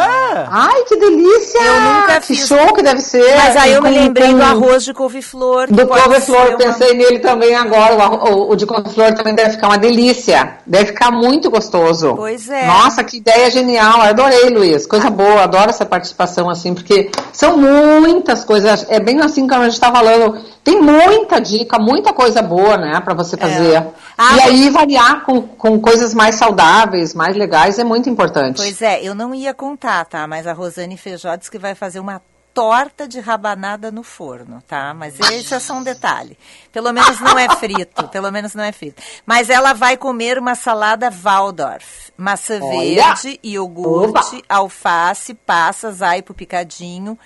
[0.50, 1.58] Ai, que delícia!
[1.60, 2.46] Eu nunca que fiz.
[2.46, 3.36] show que deve ser!
[3.36, 5.66] Mas aí eu me lembrei do arroz de couve-flor.
[5.66, 7.94] que Do couve-flor, ser eu uma- pensei nele também agora.
[7.96, 10.56] O, arro- o- de couve-flor também deve ficar uma delícia.
[10.66, 12.14] Deve ficar muito gostoso.
[12.16, 12.66] Pois é.
[12.66, 13.98] Nossa, que ideia genial.
[13.98, 14.86] Eu adorei, Luiz.
[14.86, 15.42] Coisa boa.
[15.42, 18.86] Adoro essa participação assim, porque são muitas coisas.
[18.88, 20.38] É bem assim como a gente está falando.
[20.64, 23.84] Tem muita dica, muita coisa boa, né, para você fazer.
[24.18, 28.56] Ah, e aí variar com, com coisas mais saudáveis, mais legais, é muito importante.
[28.56, 30.26] Pois é, eu não ia contar, tá?
[30.26, 32.20] Mas a Rosane Feijó disse que vai fazer uma
[32.56, 34.94] torta de rabanada no forno, tá?
[34.94, 36.38] Mas esse é só um detalhe.
[36.72, 39.02] Pelo menos não é frito, pelo menos não é frito.
[39.26, 42.10] Mas ela vai comer uma salada Waldorf.
[42.16, 43.14] Maçã Olha!
[43.14, 47.18] verde, iogurte, alface, passas, aipo picadinho.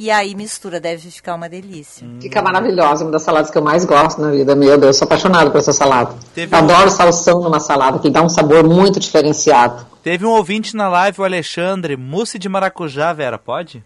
[0.00, 2.06] E aí mistura, deve ficar uma delícia.
[2.22, 4.54] Fica maravilhosa, uma das saladas que eu mais gosto na vida.
[4.54, 6.14] Meu Deus, sou apaixonado por essa salada.
[6.32, 9.84] Teve um- Adoro salsão numa salada, que dá um sabor muito diferenciado.
[10.00, 13.82] Teve um ouvinte na live, o Alexandre, mousse de maracujá, Vera, pode?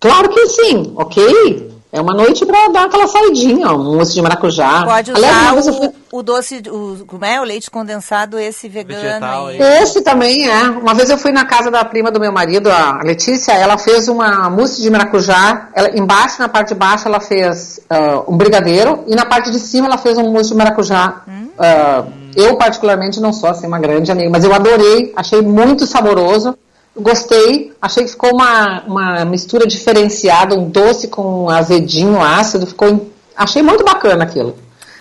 [0.00, 1.70] Claro que sim, ok?
[1.90, 4.84] É uma noite pra dar aquela saidinha, um mousse de maracujá.
[4.84, 7.40] Pode Aliás, usar vez eu fui- o, o doce, o, como é?
[7.40, 9.58] O leite condensado, esse vegano Vegetal, aí.
[9.58, 10.64] Esse também é.
[10.68, 14.06] Uma vez eu fui na casa da prima do meu marido, a Letícia, ela fez
[14.06, 15.68] uma mousse de maracujá.
[15.74, 19.58] Ela, embaixo, na parte de baixo, ela fez ah, um brigadeiro e na parte de
[19.58, 21.22] cima ela fez um mousse de maracujá.
[21.58, 22.04] Ah,
[22.36, 26.54] eu, particularmente, não sou assim uma grande amiga, mas eu adorei, achei muito saboroso.
[27.00, 33.10] Gostei, achei que ficou uma, uma mistura diferenciada, um doce com um azedinho, ácido, ficou.
[33.36, 34.56] Achei muito bacana aquilo.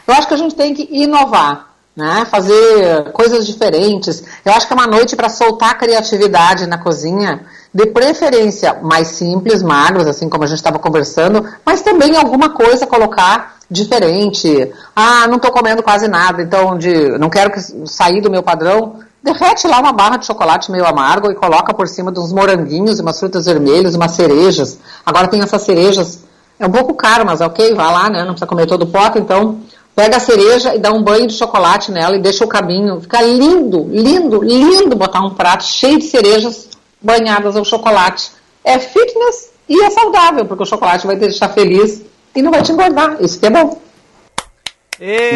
[0.07, 1.67] Eu acho que a gente tem que inovar.
[1.95, 2.25] né?
[2.29, 4.23] Fazer coisas diferentes.
[4.45, 7.41] Eu acho que é uma noite para soltar a criatividade na cozinha,
[7.73, 12.85] de preferência mais simples, magros, assim como a gente estava conversando, mas também alguma coisa
[12.85, 14.71] colocar diferente.
[14.95, 18.99] Ah, não estou comendo quase nada, então de, não quero que sair do meu padrão.
[19.27, 23.01] Derrete lá uma barra de chocolate meio amargo e coloca por cima de uns moranguinhos,
[23.01, 24.79] umas frutas vermelhas, umas cerejas.
[25.05, 26.23] Agora tem essas cerejas,
[26.57, 28.19] é um pouco caro, mas ok, vai lá, né?
[28.19, 29.59] Não precisa comer todo o pote, então
[29.93, 33.01] pega a cereja e dá um banho de chocolate nela e deixa o caminho.
[33.01, 36.69] Fica lindo, lindo, lindo botar um prato cheio de cerejas
[37.01, 38.31] banhadas ao chocolate.
[38.63, 42.01] É fitness e é saudável, porque o chocolate vai te deixar feliz
[42.33, 43.17] e não vai te engordar.
[43.19, 43.77] Isso que é bom.
[45.01, 45.31] E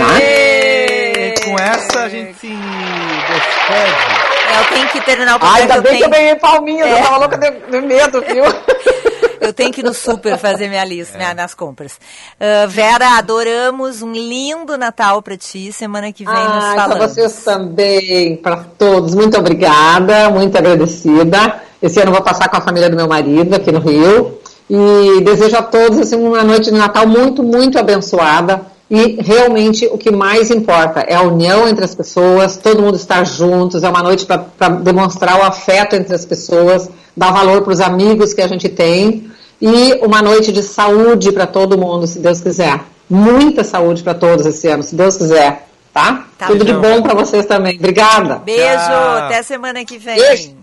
[1.56, 4.22] com essa a gente se despede.
[4.50, 5.62] É, eu tenho que terminar o Ah, programa.
[5.62, 7.00] ainda eu bem que eu tenho- ganhei palminhas, É.
[7.00, 8.44] eu tava louca de, de medo, viu?
[9.42, 11.94] Eu tenho que ir no super fazer minha lista, minha- nas compras.
[12.40, 15.72] Ah, Vera, adoramos um lindo Natal pra ti.
[15.74, 17.12] Semana que vem nos Ah, para falamos.
[17.16, 19.16] vocês também, para todos.
[19.16, 21.60] Muito obrigada, muito agradecida.
[21.82, 24.40] Esse ano eu vou passar com a família do meu marido aqui no Rio.
[24.70, 28.62] E desejo a todos assim, uma noite de Natal muito, muito abençoada.
[28.92, 33.26] E realmente o que mais importa é a união entre as pessoas, todo mundo estar
[33.26, 33.86] juntos.
[33.86, 38.34] É uma noite para demonstrar o afeto entre as pessoas, dar valor para os amigos
[38.34, 39.32] que a gente tem.
[39.62, 42.82] E uma noite de saúde para todo mundo, se Deus quiser.
[43.10, 45.70] Muita saúde para todos esse ano, se Deus quiser.
[45.94, 46.26] Tá?
[46.38, 46.82] Tá Tudo de bom.
[46.82, 47.78] bom para vocês também.
[47.78, 48.42] Obrigada.
[48.44, 48.92] Beijo,
[49.26, 50.18] até semana que vem.
[50.18, 50.56] Beijo.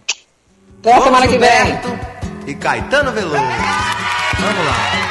[0.80, 1.80] Até a semana que vem.
[2.46, 3.36] E Caetano Veloso.
[3.36, 5.07] Vamos lá.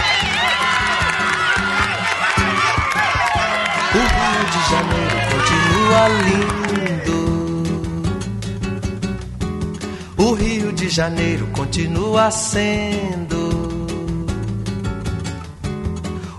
[6.07, 7.63] Lindo.
[10.17, 13.47] O Rio de Janeiro continua sendo.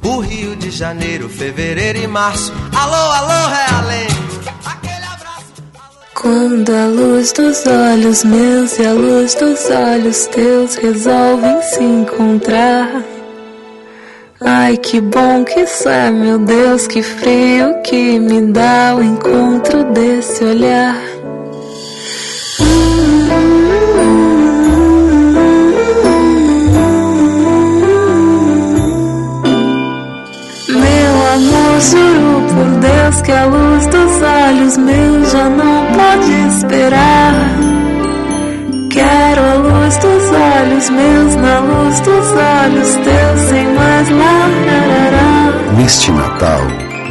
[0.04, 2.52] O Rio de Janeiro, fevereiro e março.
[2.74, 4.28] Alô, alô, realengo.
[6.14, 13.17] Quando a luz dos olhos meus e a luz dos olhos teus resolvem se encontrar.
[14.40, 19.82] Ai, que bom que isso é, meu Deus, que frio que me dá o encontro
[19.92, 20.96] desse olhar.
[30.68, 37.34] Meu amor, juro por Deus que a luz dos olhos meus já não pode esperar.
[38.88, 44.48] Quero a luz dos olhos meus na luz dos olhos teus, sem mais lá.
[45.76, 46.62] Neste Natal,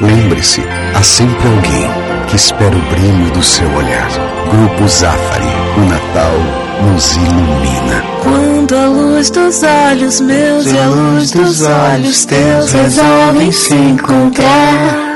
[0.01, 0.63] lembre-se,
[0.93, 1.89] há sempre alguém
[2.27, 4.09] que espera o brilho do seu olhar.
[4.49, 5.45] Grupo Zafari,
[5.77, 8.03] o Natal nos ilumina.
[8.23, 15.06] Quando a luz dos olhos meus e a luz dos olhos teus resolvem se encontrar.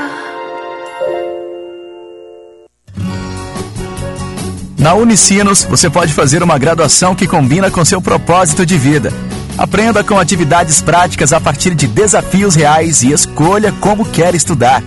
[4.82, 9.12] Na Unicinos, você pode fazer uma graduação que combina com seu propósito de vida.
[9.56, 14.82] Aprenda com atividades práticas a partir de desafios reais e escolha como quer estudar.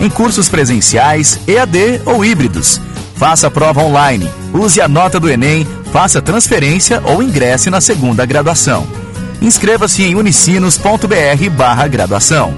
[0.00, 2.80] Em cursos presenciais, EAD ou híbridos.
[3.16, 8.86] Faça prova online, use a nota do Enem, faça transferência ou ingresse na segunda graduação.
[9.40, 12.54] Inscreva-se em unicinos.br barra graduação.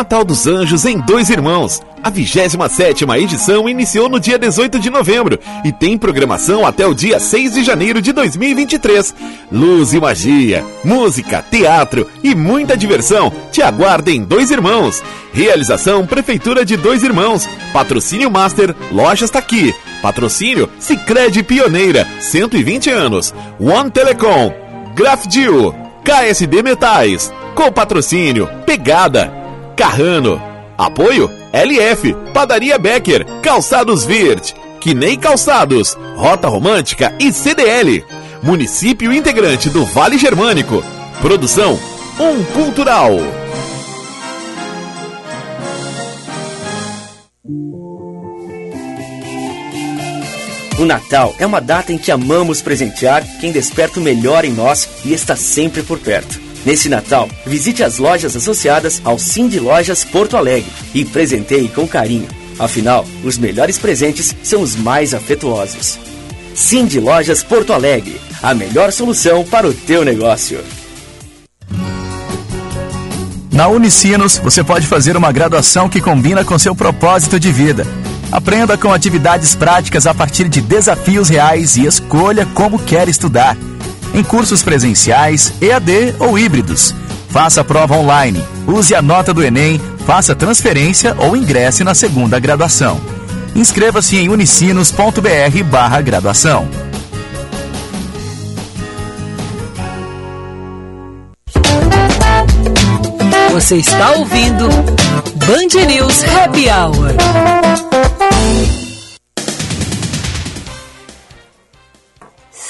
[0.00, 1.82] Natal dos Anjos em Dois Irmãos.
[2.02, 7.20] A 27ª edição iniciou no dia 18 de novembro e tem programação até o dia
[7.20, 9.14] 6 de janeiro de 2023.
[9.52, 15.02] Luz e magia, música, teatro e muita diversão te aguardam em Dois Irmãos.
[15.34, 17.46] Realização Prefeitura de Dois Irmãos.
[17.70, 19.74] Patrocínio Master Lojas Taqui.
[20.00, 23.34] Patrocínio Sicredi Pioneira, 120 anos.
[23.60, 24.50] One Telecom.
[24.94, 25.74] Grafdil.
[26.02, 27.30] KSD Metais.
[27.54, 29.39] Com patrocínio Pegada.
[29.80, 30.38] Carrano.
[30.76, 38.04] Apoio LF, Padaria Becker, Calçados Virt, Quinei Calçados, Rota Romântica e CDL.
[38.42, 40.84] Município integrante do Vale Germânico.
[41.22, 41.80] Produção
[42.18, 43.12] Um Cultural.
[50.78, 54.86] O Natal é uma data em que amamos presentear quem desperta o melhor em nós
[55.06, 56.49] e está sempre por perto.
[56.64, 62.28] Nesse Natal, visite as lojas associadas ao Cindy Lojas Porto Alegre e presenteie com carinho.
[62.58, 65.98] Afinal, os melhores presentes são os mais afetuosos.
[66.54, 70.62] Cindy Lojas Porto Alegre, a melhor solução para o teu negócio.
[73.50, 77.86] Na Unicinos, você pode fazer uma graduação que combina com seu propósito de vida.
[78.30, 83.56] Aprenda com atividades práticas a partir de desafios reais e escolha como quer estudar.
[84.12, 86.94] Em cursos presenciais, EAD ou híbridos.
[87.28, 92.40] Faça a prova online, use a nota do Enem, faça transferência ou ingresse na segunda
[92.40, 93.00] graduação.
[93.54, 96.68] Inscreva-se em unicinos.br barra graduação.
[103.52, 104.68] Você está ouvindo
[105.36, 107.59] Band News Happy Hour.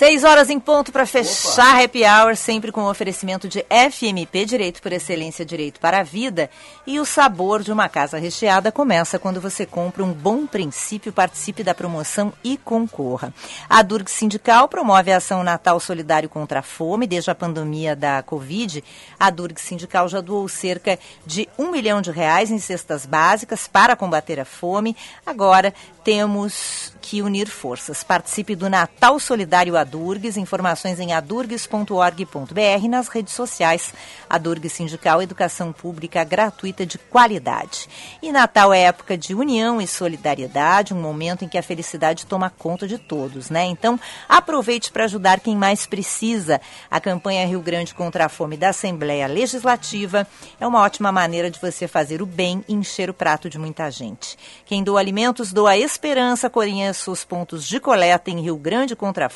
[0.01, 4.81] Seis horas em ponto para fechar Happy Hour, sempre com o oferecimento de FMP Direito
[4.81, 6.49] por Excelência Direito para a Vida.
[6.87, 11.63] E o sabor de uma casa recheada começa quando você compra um bom princípio, participe
[11.63, 13.31] da promoção e concorra.
[13.69, 17.07] A Durg Sindical promove a ação Natal Solidário contra a Fome.
[17.07, 18.83] Desde a pandemia da Covid,
[19.19, 23.95] a Durg Sindical já doou cerca de um milhão de reais em cestas básicas para
[23.95, 24.97] combater a fome.
[25.27, 28.03] Agora temos que unir forças.
[28.03, 30.37] Participe do Natal Solidário Adurgues.
[30.37, 33.93] Informações em adurgues.org.br nas redes sociais.
[34.29, 37.89] Adurgues Sindical Educação Pública Gratuita de Qualidade.
[38.23, 42.51] E Natal é época de união e solidariedade, um momento em que a felicidade toma
[42.51, 43.65] conta de todos, né?
[43.65, 46.61] Então, aproveite para ajudar quem mais precisa.
[46.89, 50.25] A campanha Rio Grande contra a Fome da Assembleia Legislativa
[50.61, 53.91] é uma ótima maneira de você fazer o bem e encher o prato de muita
[53.91, 54.39] gente.
[54.65, 56.49] Quem doa alimentos, doa esperança.
[56.49, 59.31] Conheça os pontos de coleta em Rio Grande contra a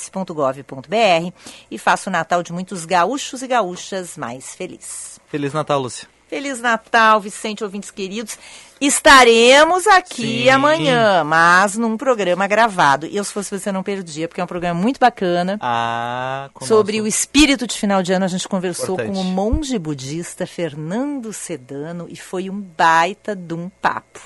[0.00, 1.32] Fome.al.rs.gov.br
[1.70, 5.18] e faça o Natal de muitos gaúchos e gaúchas mais feliz.
[5.26, 6.08] Feliz Natal, Lúcia.
[6.28, 8.38] Feliz Natal, Vicente, ouvintes queridos.
[8.80, 10.48] Estaremos aqui Sim.
[10.48, 13.04] amanhã, mas num programa gravado.
[13.06, 15.58] E eu, se fosse você, não perdia, porque é um programa muito bacana.
[15.60, 19.12] Ah, com Sobre nosso- o espírito de final de ano, a gente conversou Importante.
[19.16, 24.20] com o monge budista Fernando Sedano e foi um baita de um papo.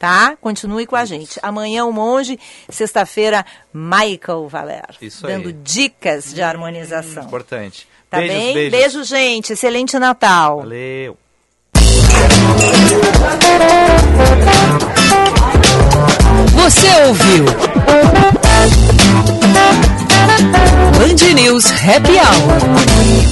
[0.00, 0.34] Tá?
[0.40, 1.38] Continue com a gente.
[1.42, 2.38] Amanhã o monge,
[2.70, 4.96] sexta-feira, Michael Valer.
[4.98, 5.34] Isso aí.
[5.34, 7.24] dando dicas de harmonização.
[7.24, 7.86] Importante.
[8.08, 8.54] Tá beijos, bem?
[8.54, 8.70] beijos.
[8.70, 9.52] Beijo, gente.
[9.52, 10.60] Excelente Natal.
[10.60, 11.18] Valeu.
[16.54, 17.44] Você ouviu?
[20.96, 23.29] Band News Happy Hour.